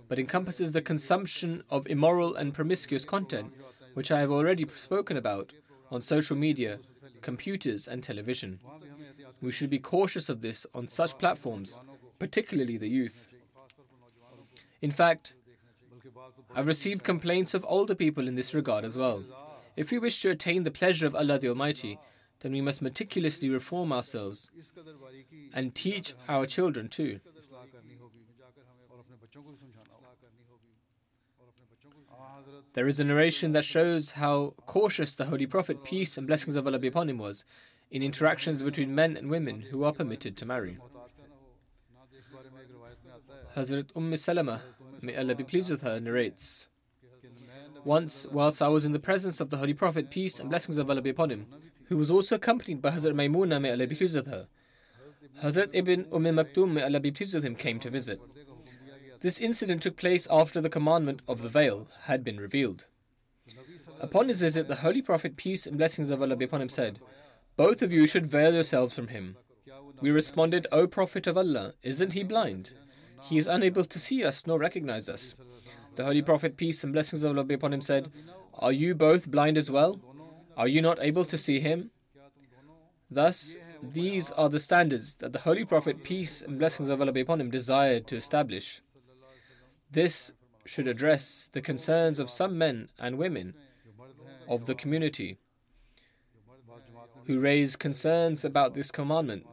[0.09, 3.53] but encompasses the consumption of immoral and promiscuous content,
[3.95, 5.53] which I have already spoken about
[5.91, 6.79] on social media,
[7.23, 8.59] computers, and television.
[9.41, 11.81] We should be cautious of this on such platforms,
[12.19, 13.29] particularly the youth.
[14.83, 15.35] In fact,
[16.55, 19.25] I've received complaints of older people in this regard as well.
[19.77, 21.99] If we wish to attain the pleasure of Allah the Almighty,
[22.41, 24.51] then we must meticulously reform ourselves
[25.53, 27.21] and teach our children too.
[32.73, 36.67] There is a narration that shows how cautious the Holy Prophet, peace and blessings of
[36.67, 37.45] Allah be upon him, was
[37.91, 40.79] in interactions between men and women who are permitted to marry.
[43.57, 44.63] Hazrat Umm Salama,
[45.03, 46.69] may Allah be pleased with her, narrates
[47.85, 50.89] Once, whilst I was in the presence of the Holy Prophet, peace and blessings of
[50.89, 51.47] Allah be upon him,
[51.87, 54.47] who was also accompanied by Hazrat Maimuna, may Allah be pleased with her,
[55.43, 58.21] Hazrat Ibn Umm Maktoum, may Allah be pleased with him, came to visit.
[59.21, 62.87] This incident took place after the commandment of the veil had been revealed.
[64.01, 67.01] Upon his visit, the Holy Prophet, peace and blessings of Allah be upon him, said,
[67.57, 69.37] Both of you should veil yourselves from him.
[70.01, 72.73] We responded, O Prophet of Allah, isn't he blind?
[73.23, 75.35] He is unable to see us nor recognize us.
[75.97, 78.11] The Holy Prophet, peace and blessings of Allah be upon him, said,
[78.55, 80.01] Are you both blind as well?
[80.57, 81.91] Are you not able to see him?
[83.11, 87.21] Thus, these are the standards that the Holy Prophet, peace and blessings of Allah be
[87.21, 88.81] upon him, desired to establish.
[89.91, 90.33] This
[90.65, 93.55] should address the concerns of some men and women
[94.49, 95.39] of the community
[97.27, 99.47] who raise concerns about this commandment,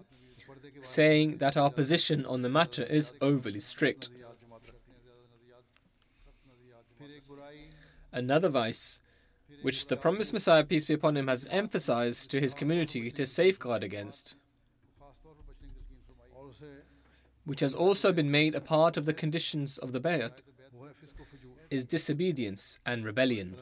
[0.81, 4.09] saying that our position on the matter is overly strict.
[8.11, 9.01] Another vice,
[9.61, 13.83] which the promised Messiah, peace be upon him, has emphasized to his community to safeguard
[13.83, 14.35] against,
[17.47, 20.41] which has also been made a part of the conditions of the bayat,
[21.69, 23.55] is disobedience and rebellion.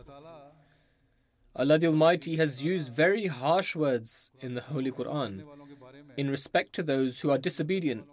[1.56, 5.44] Allah the Almighty has used very harsh words in the Holy Quran
[6.18, 8.06] in respect to those who are disobedient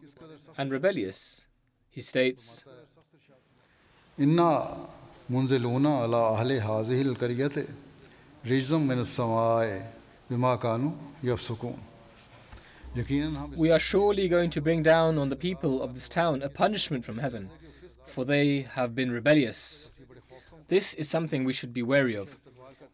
[0.58, 1.46] and rebellious.
[1.90, 2.64] He states,
[4.18, 4.76] Inna
[5.30, 7.66] munziluna ala ahli hazihil kariyate
[8.44, 9.82] rizam min Samai
[10.30, 10.92] bima kanu.
[13.57, 17.05] We are surely going to bring down on the people of this town a punishment
[17.05, 17.51] from heaven,
[18.05, 19.91] for they have been rebellious.
[20.67, 22.37] This is something we should be wary of.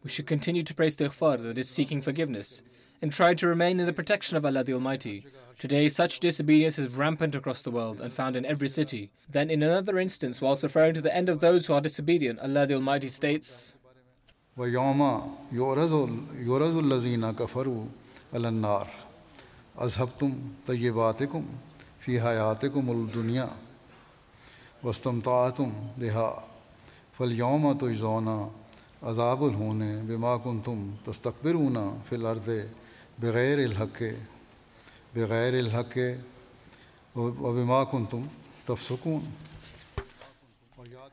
[0.02, 2.60] We should continue to praise istighfar, that is seeking forgiveness,
[3.00, 5.26] and try to remain in the protection of Allah the Almighty.
[5.58, 9.10] Today, such disobedience is rampant across the world and found in every city.
[9.30, 12.66] Then, in another instance, whilst referring to the end of those who are disobedient, Allah
[12.66, 13.76] the Almighty states,
[14.58, 17.84] ويوم yours الذين كفروا
[18.34, 18.88] على النار
[19.85, 20.31] अजहबतुम
[20.67, 21.43] तयबातकुम
[22.03, 23.45] फ़ी हयातकुमदुनिया
[24.83, 25.69] वस्तमतातुम
[26.03, 26.27] देहा
[27.15, 28.37] फलयोम तोज़ौना
[29.09, 32.49] अजाबुल होने बिमा कन तुम तस्तकबिर होना फिल अर्द
[33.23, 33.99] बग़ैर अलहक़
[35.15, 35.97] बग़ैर अलहक़
[37.15, 37.79] वबिमा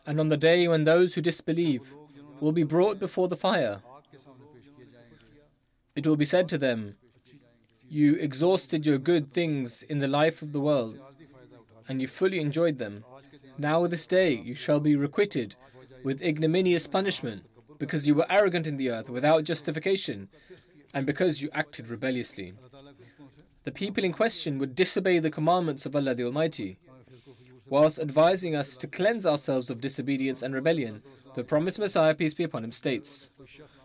[0.07, 1.83] And on the day when those who disbelieve
[2.41, 3.81] will be brought before the fire,
[5.97, 6.95] it will be said to them,
[7.89, 10.99] you exhausted your good things in the life of the world,
[11.89, 13.05] and you fully enjoyed them.
[13.59, 15.55] Now, this day, you shall be requited
[16.03, 17.45] with ignominious punishment
[17.79, 20.29] because you were arrogant in the earth without justification
[20.95, 22.55] and because you acted rebelliously.
[23.65, 26.79] The people in question would disobey the commandments of Allah the Almighty.
[27.69, 31.03] Whilst advising us to cleanse ourselves of disobedience and rebellion,
[31.35, 33.31] the promised Messiah, peace be upon him, states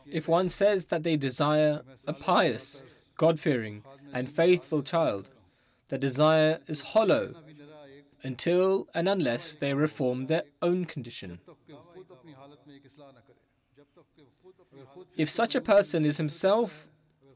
[0.05, 2.83] If one says that they desire a pious,
[3.22, 5.30] God fearing, and faithful child,
[5.89, 7.36] their desire is hollow
[8.24, 11.39] until and unless they reform their own condition.
[15.15, 16.88] If such a person is himself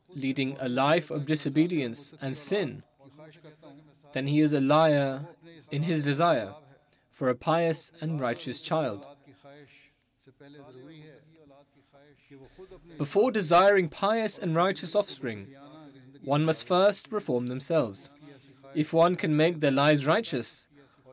[0.10, 2.82] leading a life of disobedience and sin,
[4.14, 5.28] then he is a liar
[5.70, 6.56] in his desire
[7.12, 9.06] for a pious and righteous child.
[12.98, 15.48] Before desiring pious and righteous offspring,
[16.26, 18.10] one must first reform themselves.
[18.74, 20.68] If one can make their lives righteous,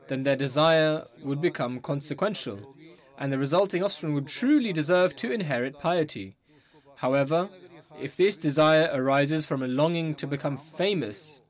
[0.07, 2.75] then their desire would become consequential,
[3.17, 6.35] and the resulting offspring would truly deserve to inherit piety.
[6.97, 7.49] However,
[7.99, 11.41] if this desire arises from a longing to become famous,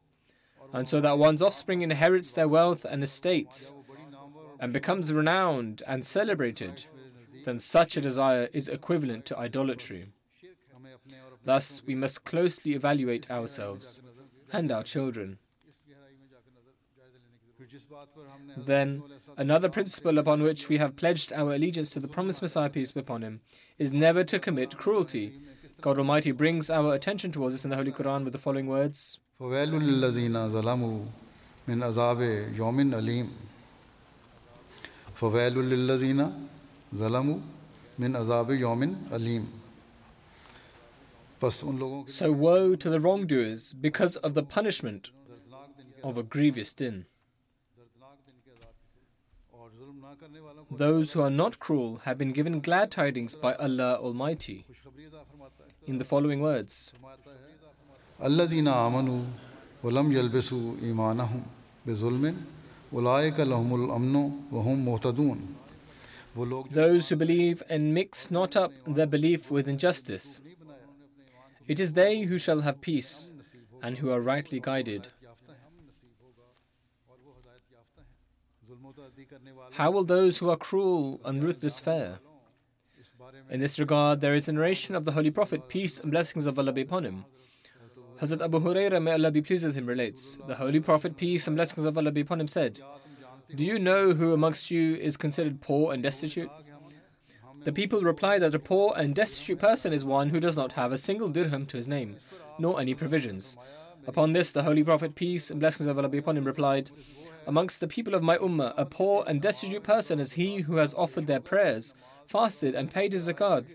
[0.72, 3.74] and so that one's offspring inherits their wealth and estates,
[4.60, 6.86] and becomes renowned and celebrated,
[7.46, 10.13] then such a desire is equivalent to idolatry.
[11.45, 14.03] Thus, we must closely evaluate ourselves
[14.53, 15.39] and our children.
[18.57, 19.03] Then,
[19.37, 23.01] another principle upon which we have pledged our allegiance to the promised Messiah, peace be
[23.01, 23.41] upon him,
[23.79, 25.35] is never to commit cruelty.
[25.81, 29.21] God Almighty brings our attention towards this in the Holy Quran with the following words
[29.39, 29.75] foil
[35.55, 36.49] للذین
[36.95, 37.39] ظلموا
[37.99, 39.49] من عذاب یوم علیم
[41.52, 45.12] so woe to the wrongdoers because of the punishment
[46.04, 47.06] of a grievous sin.
[50.72, 54.66] Those who are not cruel have been given glad tidings by Allah Almighty
[55.86, 56.94] in the following words
[66.72, 70.42] Those who believe and mix not up their belief with injustice,
[71.68, 73.32] it is they who shall have peace
[73.82, 75.08] and who are rightly guided.
[79.74, 82.20] How will those who are cruel and ruthless fare?
[83.50, 86.58] In this regard, there is a narration of the Holy Prophet, peace and blessings of
[86.58, 87.26] Allah be upon him.
[88.20, 91.56] Hazrat Abu Huraira, may Allah be pleased with him, relates The Holy Prophet, peace and
[91.56, 92.80] blessings of Allah be upon him, said,
[93.56, 96.50] Do you know who amongst you is considered poor and destitute?
[97.64, 100.92] The people replied that a poor and destitute person is one who does not have
[100.92, 102.18] a single dirham to his name,
[102.60, 103.58] nor any provisions.
[104.06, 106.92] Upon this, the Holy Prophet, peace and blessings of Allah be upon him, replied,
[107.48, 110.94] Amongst the people of my ummah, a poor and destitute person is he who has
[110.96, 111.94] offered their prayers,
[112.28, 113.66] fasted, and paid his zakat,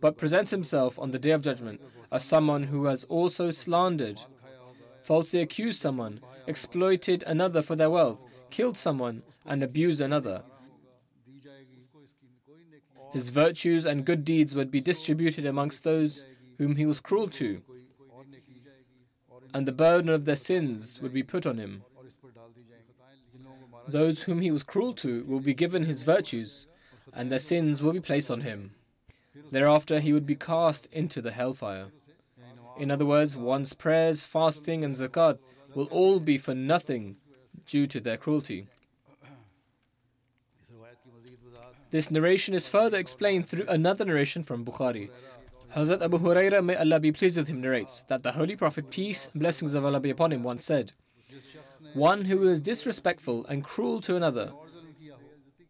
[0.00, 1.80] but presents himself on the day of judgment
[2.12, 4.20] as someone who has also slandered,
[5.02, 10.42] falsely accused someone, exploited another for their wealth, killed someone, and abused another.
[13.12, 16.24] His virtues and good deeds would be distributed amongst those
[16.58, 17.62] whom he was cruel to,
[19.54, 21.82] and the burden of their sins would be put on him.
[23.86, 26.66] Those whom he was cruel to will be given his virtues,
[27.12, 28.72] and their sins will be placed on him.
[29.50, 31.88] Thereafter he would be cast into the hellfire.
[32.78, 35.38] In other words, one's prayers, fasting, and zakat
[35.74, 37.16] will all be for nothing
[37.66, 38.68] due to their cruelty.
[41.92, 45.10] This narration is further explained through another narration from Bukhari.
[45.76, 49.28] Hazrat Abu Huraira, may Allah be pleased with him, narrates that the Holy Prophet, peace
[49.30, 50.92] and blessings of Allah be upon him, once said,
[51.92, 54.52] One who is disrespectful and cruel to another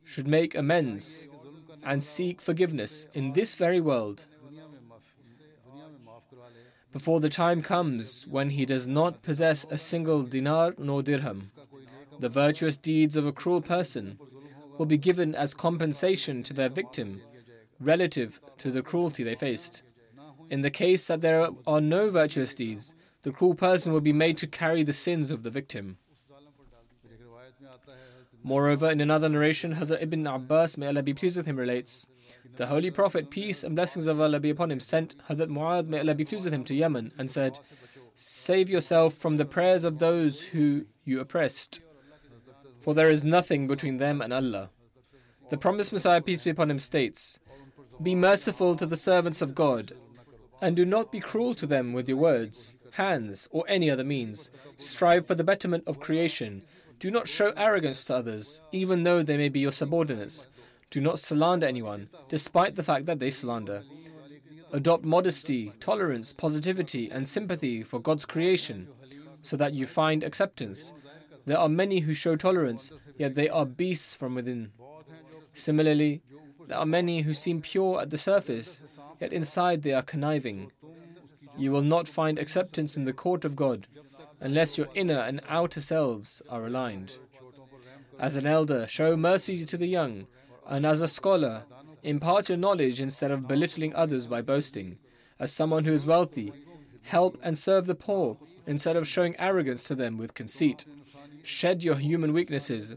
[0.05, 1.27] should make amends
[1.83, 4.27] and seek forgiveness in this very world
[6.93, 11.43] before the time comes when he does not possess a single dinar nor dirham.
[12.21, 14.19] The virtuous deeds of a cruel person
[14.79, 17.21] will be given as compensation to their victim
[17.81, 19.83] relative to the cruelty they faced.
[20.51, 24.37] In the case that there are no virtuous deeds, the cruel person will be made
[24.39, 25.99] to carry the sins of the victim.
[28.45, 32.07] Moreover, in another narration, Hazrat Ibn Abbas, may Allah be pleased with him, relates
[32.57, 36.01] The Holy Prophet, peace and blessings of Allah be upon him, sent Hazrat Mu'adh, may
[36.01, 37.61] Allah be pleased with him, to Yemen and said,
[38.17, 41.81] Save yourself from the prayers of those who you oppressed,
[42.83, 44.71] for there is nothing between them and Allah.
[45.51, 47.39] The promised Messiah, peace be upon him, states,
[48.03, 49.93] Be merciful to the servants of God,
[50.61, 54.51] and do not be cruel to them with your words, hands, or any other means.
[54.77, 56.63] Strive for the betterment of creation
[57.03, 60.47] do not show arrogance to others, even though they may be your subordinates.
[60.89, 63.83] Do not slander anyone, despite the fact that they slander.
[64.73, 68.87] Adopt modesty, tolerance, positivity, and sympathy for God's creation,
[69.43, 70.93] so that you find acceptance.
[71.45, 74.73] There are many who show tolerance, yet they are beasts from within.
[75.53, 76.23] Similarly,
[76.67, 80.71] there are many who seem pure at the surface, yet inside they are conniving.
[81.57, 83.87] You will not find acceptance in the court of God
[84.41, 87.17] unless your inner and outer selves are aligned.
[88.19, 90.27] As an elder, show mercy to the young,
[90.67, 91.65] and as a scholar,
[92.03, 94.99] impart your knowledge instead of belittling others by boasting.
[95.39, 96.53] As someone who is wealthy,
[97.03, 100.85] help and serve the poor instead of showing arrogance to them with conceit.
[101.43, 102.95] Shed your human weaknesses.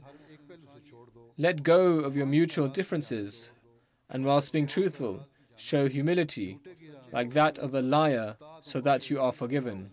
[1.37, 3.51] Let go of your mutual differences.
[4.07, 5.25] and whilst being truthful,
[5.55, 6.59] show humility,
[7.11, 9.89] like that of a liar, so that you are forgiven.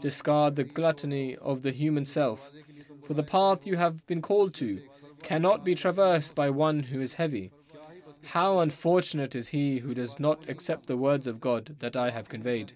[0.00, 2.50] Discard the gluttony of the human self,
[3.06, 4.80] for the path you have been called to
[5.22, 7.52] cannot be traversed by one who is heavy.
[8.22, 12.28] How unfortunate is he who does not accept the words of God that I have
[12.28, 12.72] conveyed.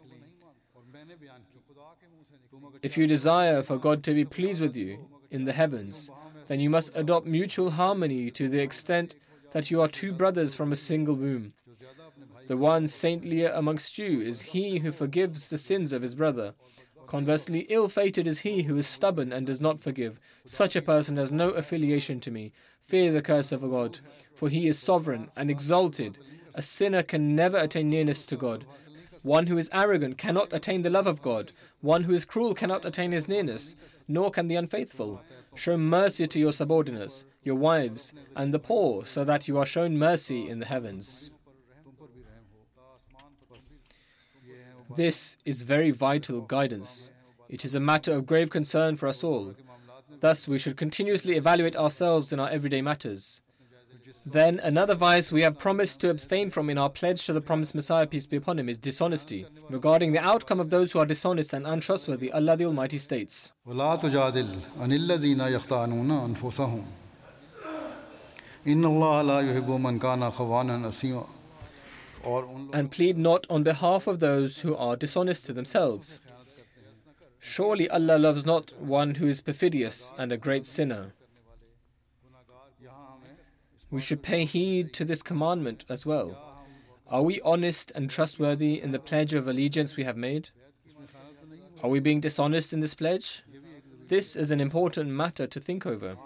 [2.82, 4.98] If you desire for God to be pleased with you
[5.30, 6.10] in the heavens,
[6.46, 9.16] then you must adopt mutual harmony to the extent
[9.52, 11.54] that you are two brothers from a single womb.
[12.46, 16.54] The one saintlier amongst you is he who forgives the sins of his brother.
[17.06, 20.20] Conversely, ill fated is he who is stubborn and does not forgive.
[20.44, 22.52] Such a person has no affiliation to me.
[22.82, 24.00] Fear the curse of God,
[24.34, 26.18] for he is sovereign and exalted.
[26.54, 28.64] A sinner can never attain nearness to God.
[29.22, 31.52] One who is arrogant cannot attain the love of God.
[31.80, 33.76] One who is cruel cannot attain his nearness,
[34.08, 35.22] nor can the unfaithful.
[35.54, 39.96] Show mercy to your subordinates, your wives, and the poor, so that you are shown
[39.96, 41.30] mercy in the heavens.
[44.96, 47.10] This is very vital guidance.
[47.48, 49.54] It is a matter of grave concern for us all.
[50.20, 53.42] Thus, we should continuously evaluate ourselves in our everyday matters.
[54.24, 57.74] Then, another vice we have promised to abstain from in our pledge to the promised
[57.74, 59.46] Messiah, peace be upon him, is dishonesty.
[59.68, 63.52] Regarding the outcome of those who are dishonest and untrustworthy, Allah the Almighty states,
[72.72, 76.20] and plead not on behalf of those who are dishonest to themselves.
[77.40, 81.14] Surely Allah loves not one who is perfidious and a great sinner.
[83.90, 86.58] We should pay heed to this commandment as well.
[87.08, 90.50] Are we honest and trustworthy in the pledge of allegiance we have made?
[91.82, 93.42] Are we being dishonest in this pledge?
[94.08, 96.16] This is an important matter to think over.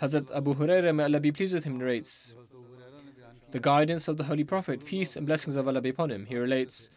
[0.00, 2.34] Hazrat Abu Hurairah, may Allah be pleased with him, narrates
[3.50, 6.26] the guidance of the Holy Prophet, peace and blessings of Allah be upon him.
[6.26, 6.90] He relates,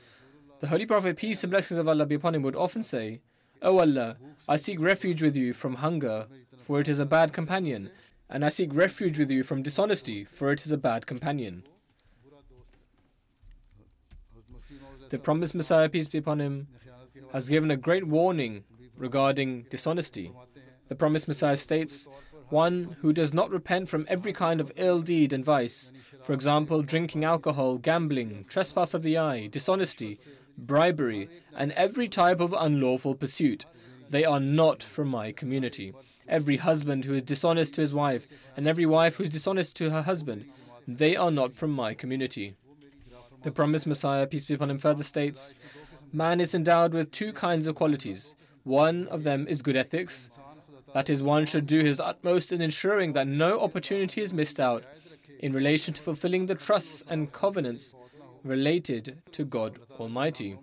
[0.59, 3.21] The Holy Prophet, peace and blessings of Allah be upon him, would often say,
[3.61, 4.17] O Allah,
[4.47, 6.27] I seek refuge with you from hunger,
[6.57, 7.89] for it is a bad companion,
[8.29, 11.63] and I seek refuge with you from dishonesty, for it is a bad companion.
[15.09, 16.67] The promised Messiah, peace be upon him,
[17.31, 18.63] has given a great warning
[18.97, 20.31] regarding dishonesty.
[20.87, 22.07] The promised Messiah states,
[22.49, 26.81] one who does not repent from every kind of ill deed and vice, for example,
[26.81, 30.17] drinking alcohol, gambling, trespass of the eye, dishonesty,
[30.57, 33.65] bribery, and every type of unlawful pursuit.
[34.09, 35.93] They are not from my community
[36.27, 39.89] every husband who is dishonest to his wife, and every wife who is dishonest to
[39.89, 40.45] her husband.
[40.87, 42.55] They are not from my community.
[43.43, 45.53] The promised Messiah, peace be upon him, further states
[46.11, 48.35] Man is endowed with two kinds of qualities.
[48.63, 50.29] One of them is good ethics.
[50.93, 54.83] That is, one should do his utmost in ensuring that no opportunity is missed out
[55.39, 57.95] in relation to fulfilling the trusts and covenants
[58.43, 60.57] related to God Almighty.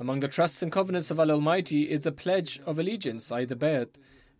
[0.00, 3.56] Among the trusts and covenants of Allah Almighty is the pledge of allegiance, i.e., the
[3.56, 3.88] bayat,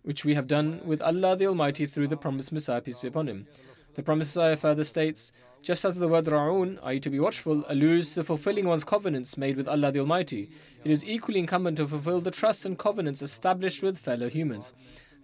[0.03, 3.27] which we have done with Allah the Almighty through the promised Messiah, peace be upon
[3.27, 3.49] him.
[3.95, 8.15] The promised Messiah further states, just as the word ra'un, i.e., to be watchful, alludes
[8.15, 10.49] to fulfilling one's covenants made with Allah the Almighty,
[10.85, 14.73] it is equally incumbent to fulfill the trusts and covenants established with fellow humans.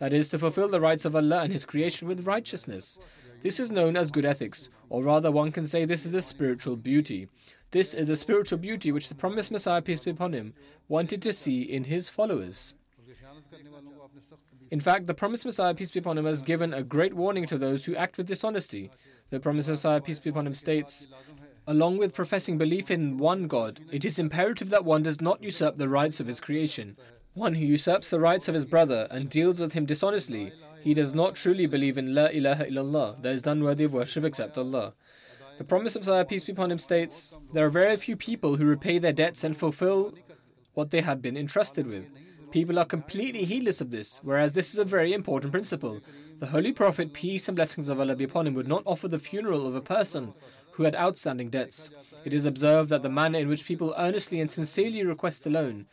[0.00, 2.98] That is, to fulfill the rights of Allah and His creation with righteousness.
[3.42, 6.74] This is known as good ethics, or rather, one can say this is the spiritual
[6.74, 7.28] beauty.
[7.74, 10.54] This is the spiritual beauty which the promised Messiah, peace be upon him,
[10.86, 12.72] wanted to see in his followers.
[14.70, 17.58] In fact, the promised Messiah, peace be upon him, has given a great warning to
[17.58, 18.92] those who act with dishonesty.
[19.30, 21.08] The promised Messiah, peace be upon him, states,
[21.66, 25.76] Along with professing belief in one God, it is imperative that one does not usurp
[25.76, 26.96] the rights of his creation.
[27.32, 31.12] One who usurps the rights of his brother and deals with him dishonestly, he does
[31.12, 34.94] not truly believe in La ilaha illallah, there is none worthy of worship except Allah.
[35.58, 38.66] The promise of Messiah, peace be upon him, states there are very few people who
[38.66, 40.14] repay their debts and fulfill
[40.74, 42.06] what they have been entrusted with.
[42.50, 46.00] People are completely heedless of this, whereas this is a very important principle.
[46.40, 49.18] The Holy Prophet, peace and blessings of Allah be upon him, would not offer the
[49.18, 50.34] funeral of a person
[50.72, 51.90] who had outstanding debts.
[52.24, 55.86] It is observed that the manner in which people earnestly and sincerely request a loan,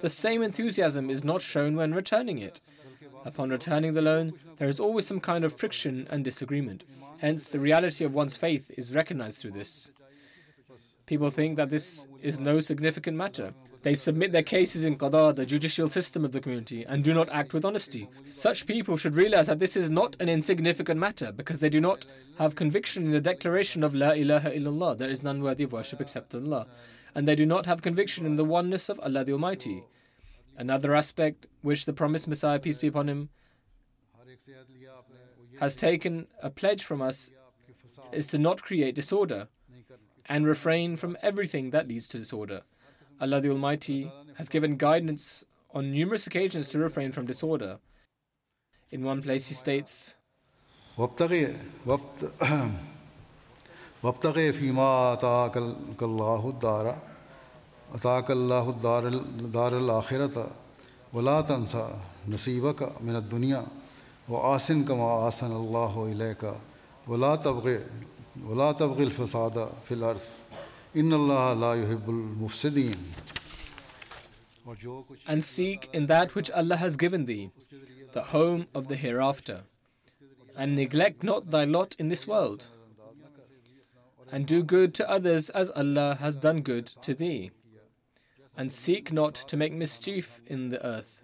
[0.00, 2.60] the same enthusiasm is not shown when returning it.
[3.24, 6.84] Upon returning the loan, there is always some kind of friction and disagreement.
[7.18, 9.90] Hence, the reality of one's faith is recognized through this.
[11.06, 13.54] People think that this is no significant matter.
[13.82, 17.30] They submit their cases in qada, the judicial system of the community, and do not
[17.30, 18.08] act with honesty.
[18.24, 22.04] Such people should realize that this is not an insignificant matter because they do not
[22.38, 26.00] have conviction in the declaration of La ilaha illallah, there is none worthy of worship
[26.00, 26.66] except Allah,
[27.14, 29.84] and they do not have conviction in the oneness of Allah the Almighty.
[30.58, 33.28] Another aspect which the promised Messiah, peace be upon him,
[35.60, 37.30] has taken a pledge from us
[38.12, 39.46] is to not create disorder
[40.26, 42.62] and refrain from everything that leads to disorder.
[43.20, 47.78] Allah the Almighty has given guidance on numerous occasions to refrain from disorder.
[48.90, 50.16] In one place, He states,
[75.26, 77.50] And seek in that which Allah has given thee,
[78.12, 79.62] the home of the hereafter,
[80.56, 82.66] and neglect not thy lot in this world,
[84.30, 87.50] and do good to others as Allah has done good to thee
[88.58, 91.22] and seek not to make mischief in the earth.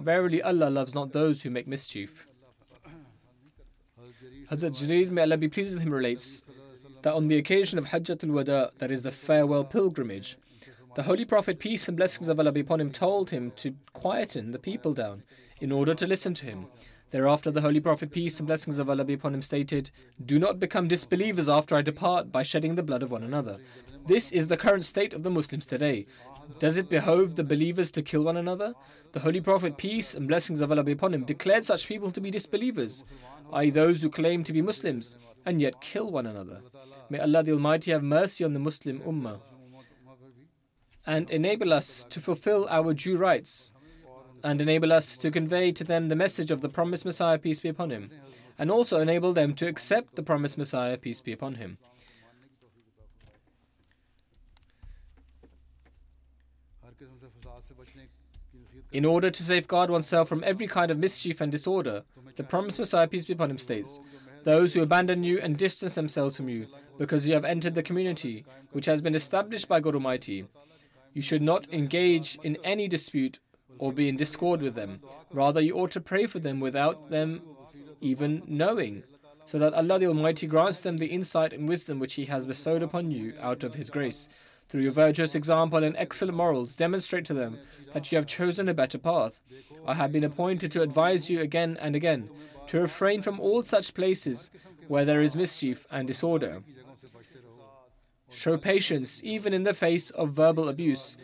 [0.00, 2.26] Verily, Allah loves not those who make mischief.
[4.50, 6.42] Hazrat Jarir, may Allah be pleased with him, relates
[7.02, 10.38] that on the occasion of Hajjatul Wada, that is the farewell pilgrimage,
[10.94, 14.52] the Holy Prophet, peace and blessings of Allah be upon him, told him to quieten
[14.52, 15.22] the people down
[15.60, 16.66] in order to listen to him.
[17.10, 19.90] Thereafter, the Holy Prophet, peace and blessings of Allah be upon him, stated,
[20.24, 23.58] Do not become disbelievers after I depart by shedding the blood of one another.
[24.06, 26.06] This is the current state of the Muslims today.
[26.58, 28.74] Does it behove the believers to kill one another?
[29.12, 32.20] The Holy Prophet, peace and blessings of Allah be upon him, declared such people to
[32.20, 33.04] be disbelievers,
[33.52, 36.60] i.e., those who claim to be Muslims and yet kill one another.
[37.10, 39.40] May Allah the Almighty have mercy on the Muslim Ummah
[41.06, 43.72] and enable us to fulfill our due rights
[44.42, 47.68] and enable us to convey to them the message of the promised Messiah, peace be
[47.68, 48.10] upon him,
[48.58, 51.78] and also enable them to accept the promised Messiah, peace be upon him.
[58.94, 62.04] In order to safeguard oneself from every kind of mischief and disorder,
[62.36, 63.98] the promised Messiah, peace be upon him, states,
[64.44, 68.44] Those who abandon you and distance themselves from you because you have entered the community
[68.70, 70.46] which has been established by God Almighty,
[71.12, 73.40] you should not engage in any dispute
[73.78, 75.00] or be in discord with them.
[75.32, 77.42] Rather, you ought to pray for them without them
[78.00, 79.02] even knowing,
[79.44, 82.84] so that Allah the Almighty grants them the insight and wisdom which He has bestowed
[82.84, 84.28] upon you out of His grace.
[84.74, 87.60] Through your virtuous example and excellent morals, demonstrate to them
[87.92, 89.38] that you have chosen a better path.
[89.86, 92.28] I have been appointed to advise you again and again
[92.66, 94.50] to refrain from all such places
[94.88, 96.64] where there is mischief and disorder.
[98.28, 101.18] Show patience even in the face of verbal abuse.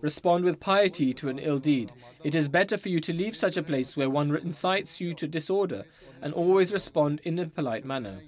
[0.00, 1.92] Respond with piety to an ill deed.
[2.24, 5.28] It is better for you to leave such a place where one incites you to
[5.28, 5.84] disorder
[6.20, 8.22] and always respond in a polite manner.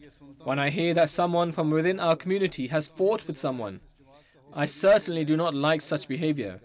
[0.44, 3.80] When I hear that someone from within our community has fought with someone,
[4.54, 6.60] I certainly do not like such behavior,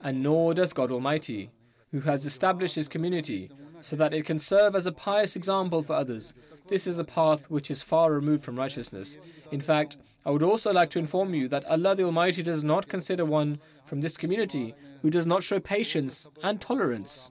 [0.00, 1.50] and nor does God Almighty,
[1.90, 3.50] who has established His community
[3.80, 6.34] so that it can serve as a pious example for others.
[6.68, 9.16] This is a path which is far removed from righteousness.
[9.50, 12.88] In fact, I would also like to inform you that Allah the Almighty does not
[12.88, 17.30] consider one from this community who does not show patience and tolerance.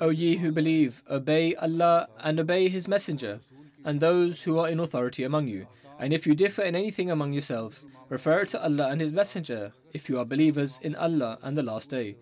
[0.00, 3.40] O ye who believe, obey Allah and obey His Messenger,
[3.84, 5.66] and those who are in authority among you.
[5.98, 10.08] And if you differ in anything among yourselves, refer to Allah and His Messenger, if
[10.08, 12.16] you are believers in Allah and the Last Day.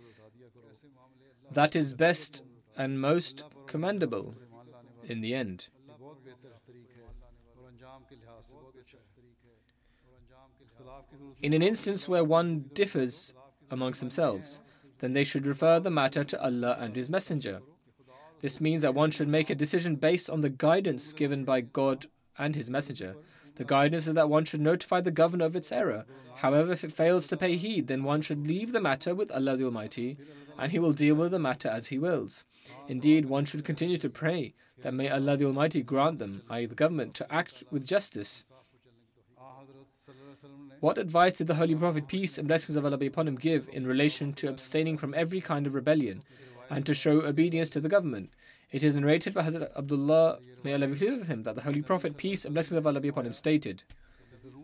[1.50, 2.42] That is best
[2.76, 4.34] and most commendable
[5.04, 5.68] in the end.
[11.42, 13.34] In an instance where one differs
[13.70, 14.60] amongst themselves,
[15.00, 17.60] then they should refer the matter to Allah and His Messenger.
[18.40, 22.06] This means that one should make a decision based on the guidance given by God
[22.38, 23.16] and His Messenger.
[23.56, 26.04] The guidance is that one should notify the governor of its error.
[26.36, 29.56] However, if it fails to pay heed, then one should leave the matter with Allah
[29.56, 30.18] the Almighty,
[30.58, 32.44] and He will deal with the matter as He wills.
[32.88, 36.74] Indeed, one should continue to pray that may Allah the Almighty grant them, i.e., the
[36.74, 38.44] government, to act with justice.
[40.80, 43.68] What advice did the Holy Prophet, peace and blessings of Allah be upon him, give
[43.72, 46.22] in relation to abstaining from every kind of rebellion
[46.68, 48.30] and to show obedience to the government?
[48.70, 51.82] It is narrated by Hazrat Abdullah, may Allah be pleased with him, that the Holy
[51.82, 53.84] Prophet, peace and blessings of Allah be upon him, stated,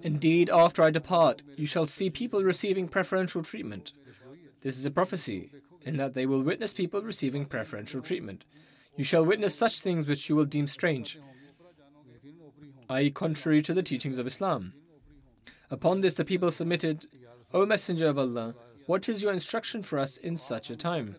[0.02, 3.92] Indeed, after I depart, you shall see people receiving preferential treatment.
[4.60, 5.50] This is a prophecy.
[5.84, 8.44] in that they will witness people receiving preferential treatment.
[8.96, 11.18] You shall witness such things which you will deem strange,
[12.88, 14.74] i.e., contrary to the teachings of Islam.
[15.72, 17.06] Upon this, the people submitted,
[17.54, 18.54] O Messenger of Allah,
[18.86, 21.16] what is your instruction for us in such a time?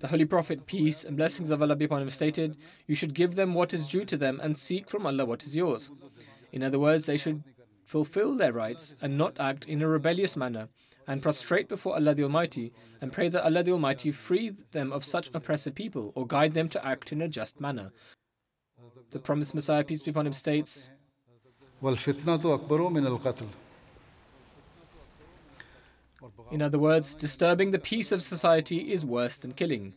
[0.00, 3.34] The Holy Prophet, peace and blessings of Allah be upon him, stated, You should give
[3.34, 5.90] them what is due to them and seek from Allah what is yours.
[6.52, 7.42] In other words, they should
[7.82, 10.68] fulfill their rights and not act in a rebellious manner
[11.06, 15.02] and prostrate before Allah the Almighty and pray that Allah the Almighty free them of
[15.02, 17.90] such oppressive people or guide them to act in a just manner.
[19.12, 20.90] The promised Messiah, peace be upon him, states,
[26.50, 29.92] In other words, disturbing the peace of society is worse than killing.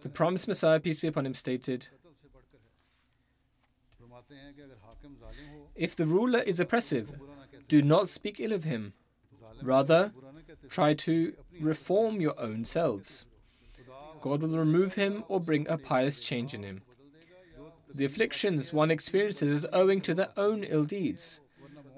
[0.00, 1.88] The promised Messiah, peace be upon him, stated,
[5.74, 7.10] If the ruler is oppressive,
[7.68, 8.94] do not speak ill of him.
[9.62, 10.12] Rather,
[10.70, 13.26] try to reform your own selves.
[14.22, 16.80] God will remove him or bring a pious change in him.
[17.94, 21.40] The afflictions one experiences is owing to their own ill deeds.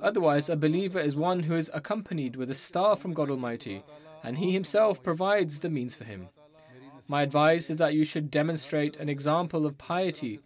[0.01, 3.83] Otherwise, a believer is one who is accompanied with a star from God Almighty,
[4.23, 6.29] and He Himself provides the means for him.
[7.09, 10.41] My advice is that you should demonstrate an example of piety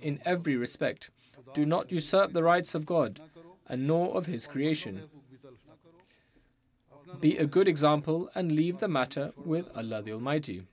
[0.00, 1.10] in every respect.
[1.54, 3.20] Do not usurp the rights of God
[3.66, 5.08] and nor of His creation.
[7.20, 10.66] Be a good example and leave the matter with Allah the Almighty.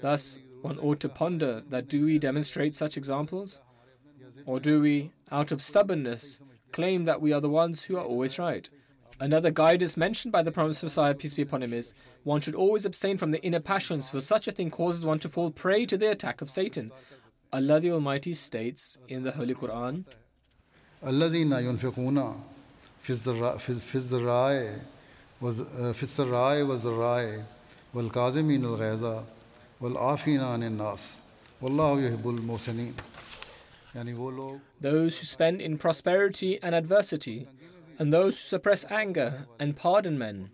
[0.00, 3.59] Thus, one ought to ponder that do we demonstrate such examples?
[4.45, 6.39] Or do we, out of stubbornness,
[6.71, 8.69] claim that we are the ones who are always right?
[9.19, 12.85] Another guidance mentioned by the promised Messiah, peace be upon him, is one should always
[12.85, 15.97] abstain from the inner passions, for such a thing causes one to fall prey to
[15.97, 16.91] the attack of Satan.
[17.51, 20.05] Allah the Almighty states in the Holy Quran,
[21.03, 22.41] الذين ينفقون
[23.01, 23.57] في الزراء
[25.93, 27.45] في السراء والضراء
[27.93, 29.23] والكاظمين الغيظ
[34.80, 37.48] those who spend in prosperity and adversity,
[37.98, 40.50] and those who suppress anger and pardon men.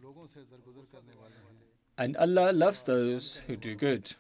[1.99, 4.15] And Allah loves those who do good.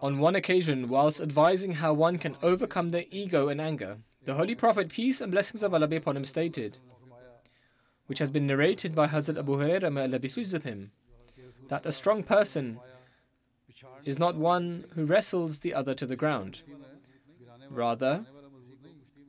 [0.00, 4.54] On one occasion, whilst advising how one can overcome their ego and anger, the Holy
[4.54, 6.78] Prophet, peace and blessings of Allah be upon him, stated,
[8.08, 10.90] which has been narrated by Hazrat Abu Hurairah, may Allah be pleased with him,
[11.68, 12.80] that a strong person
[14.04, 16.62] is not one who wrestles the other to the ground.
[17.70, 18.26] Rather,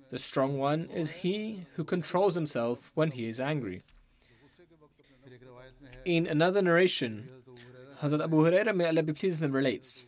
[0.10, 3.84] the strong one is he who controls himself when he is angry.
[6.06, 7.30] In another narration,
[8.02, 10.08] Hazrat Abu Hurairah, may Allah be pleased with him, relates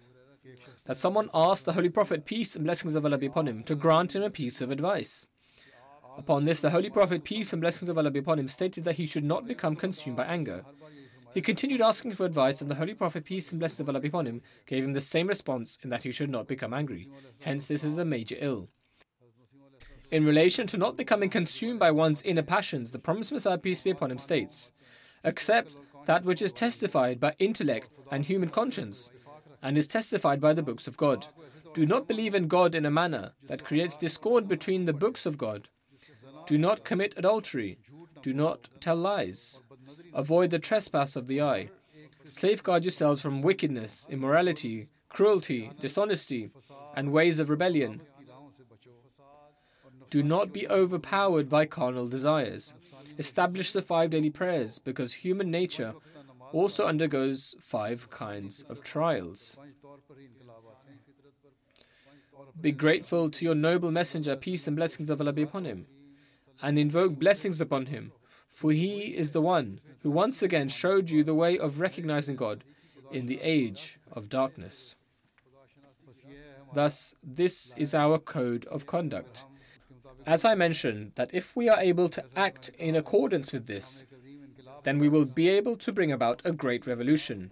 [0.86, 3.76] that someone asked the Holy Prophet, peace and blessings of Allah be upon him, to
[3.76, 5.28] grant him a piece of advice.
[6.18, 8.96] Upon this, the Holy Prophet, peace and blessings of Allah be upon him, stated that
[8.96, 10.64] he should not become consumed by anger.
[11.34, 14.10] He continued asking for advice, and the Holy Prophet, peace and blessings of Allah be
[14.10, 17.10] upon him, gave him the same response in that he should not become angry.
[17.40, 18.70] Hence, this is a major ill.
[20.12, 23.92] In relation to not becoming consumed by one's inner passions, the promised Messiah, peace be
[23.92, 24.74] upon him, states,
[25.24, 25.72] Accept
[26.06, 29.10] that which is testified by intellect and human conscience
[29.62, 31.28] and is testified by the books of God.
[31.74, 35.38] Do not believe in God in a manner that creates discord between the books of
[35.38, 35.70] God.
[36.52, 37.78] Do not commit adultery.
[38.22, 39.62] Do not tell lies.
[40.14, 41.70] Avoid the trespass of the eye.
[42.26, 46.52] Safeguard yourselves from wickedness, immorality, cruelty, dishonesty,
[46.94, 48.02] and ways of rebellion.
[50.10, 52.74] Do not be overpowered by carnal desires.
[53.18, 55.94] Establish the five daily prayers because human nature
[56.52, 59.58] also undergoes five kinds of trials.
[62.60, 65.88] Be grateful to your noble messenger, peace and blessings of Allah be upon him,
[66.62, 68.12] and invoke blessings upon him,
[68.50, 72.64] for he is the one who once again showed you the way of recognizing God
[73.12, 74.96] in the age of darkness.
[76.74, 79.46] Thus, this is our code of conduct.
[80.26, 84.06] As I mentioned, that if we are able to act in accordance with this,
[84.84, 87.52] then we will be able to bring about a great revolution.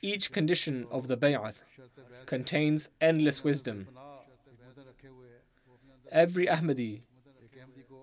[0.00, 1.62] Each condition of the bay'at
[2.26, 3.88] contains endless wisdom.
[6.10, 7.02] Every Ahmadi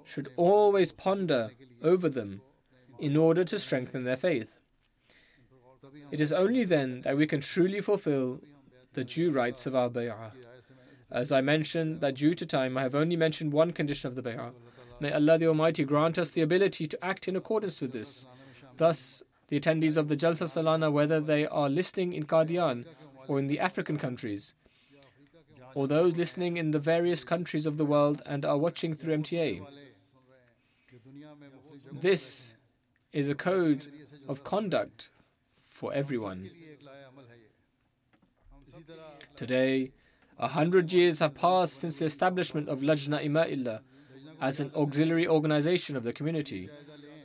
[0.10, 1.51] should always ponder
[1.82, 2.41] over them
[2.97, 4.57] in order to strengthen their faith.
[6.12, 8.41] It is only then that we can truly fulfill
[8.93, 10.32] the due rights of our bay'ah.
[11.12, 14.22] As I mentioned, that due to time, I have only mentioned one condition of the
[14.22, 14.53] bay'ah,
[15.01, 18.26] May Allah the Almighty grant us the ability to act in accordance with this.
[18.76, 22.86] Thus, the attendees of the Jalsa Salana, whether they are listening in Qadian
[23.28, 24.55] or in the African countries,
[25.74, 29.66] or those listening in the various countries of the world and are watching through MTA,
[31.92, 32.56] This
[33.12, 33.88] is a code
[34.28, 35.10] of conduct
[35.68, 36.50] for everyone.
[39.36, 39.92] Today,
[40.38, 43.82] a hundred years have passed since the establishment of Lajna Ima'illah
[44.42, 46.70] as an auxiliary organization of the community.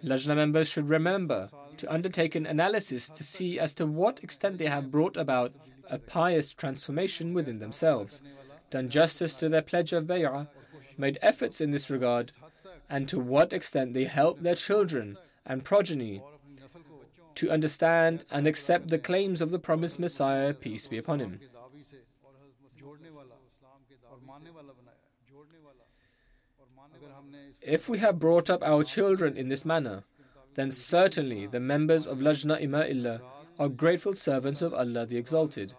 [0.03, 4.67] Lajna members should remember to undertake an analysis to see as to what extent they
[4.67, 5.53] have brought about
[5.91, 8.23] a pious transformation within themselves,
[8.71, 10.49] done justice to their pledge of bay'ah,
[10.97, 12.31] made efforts in this regard,
[12.89, 15.17] and to what extent they help their children
[15.47, 16.23] and progeny
[17.35, 21.41] to understand and accept the claims of the promised Messiah, peace be upon him.
[27.63, 30.05] If we have brought up our children in this manner,
[30.55, 33.21] then certainly the members of Lajna Ima'illah
[33.59, 35.75] are grateful servants of Allah the Exalted.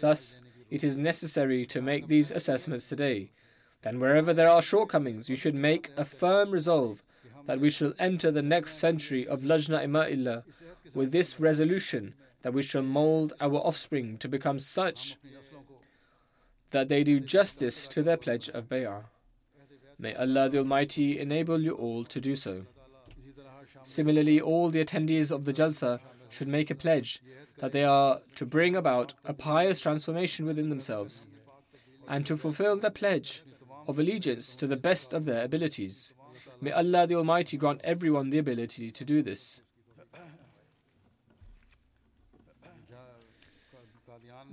[0.00, 3.30] Thus, it is necessary to make these assessments today.
[3.84, 7.04] Then, wherever there are shortcomings, you should make a firm resolve
[7.44, 10.42] that we shall enter the next century of Lajna Ima'illah
[10.94, 15.16] with this resolution that we shall mold our offspring to become such
[16.70, 19.04] that they do justice to their pledge of bay'ah.
[19.98, 22.64] May Allah the Almighty enable you all to do so.
[23.82, 27.20] Similarly, all the attendees of the Jalsa should make a pledge
[27.58, 31.26] that they are to bring about a pious transformation within themselves
[32.08, 33.42] and to fulfill their pledge
[33.86, 36.14] of allegiance to the best of their abilities.
[36.60, 39.62] May Allah the Almighty grant everyone the ability to do this.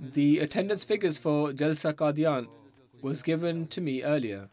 [0.00, 2.48] The attendance figures for Jalsa Qadian
[3.00, 4.48] was given to me earlier.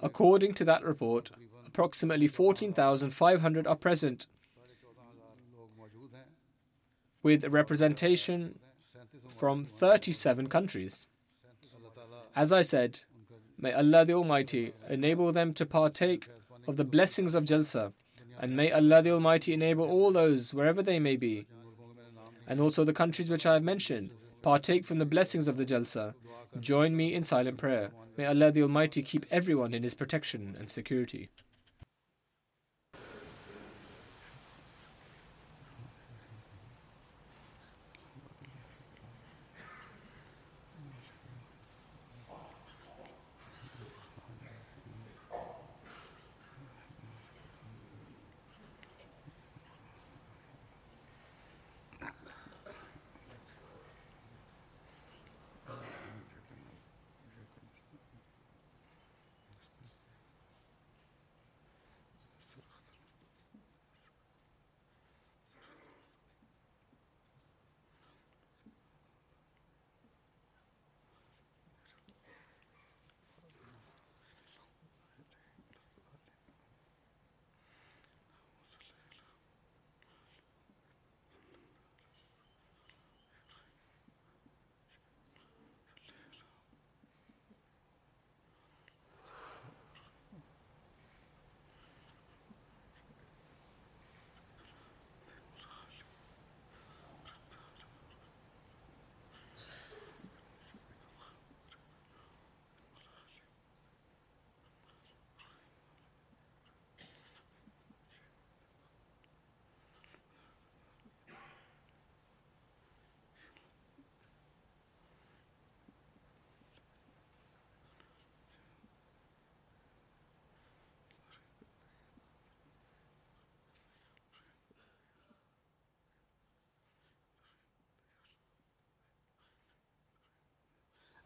[0.00, 1.30] According to that report,
[1.66, 4.26] approximately 14,500 are present
[7.22, 8.58] with representation
[9.36, 11.06] from 37 countries.
[12.34, 13.00] As I said,
[13.60, 16.28] may Allah the Almighty enable them to partake
[16.66, 17.92] of the blessings of Jalsa,
[18.40, 21.46] and may Allah the Almighty enable all those, wherever they may be,
[22.46, 24.10] and also the countries which I have mentioned,
[24.42, 26.14] partake from the blessings of the Jalsa.
[26.60, 27.90] Join me in silent prayer.
[28.16, 31.28] May Allah the Almighty keep everyone in His protection and security.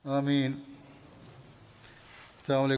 [0.04, 0.52] ആമീൻ
[2.38, 2.62] അസ്സാം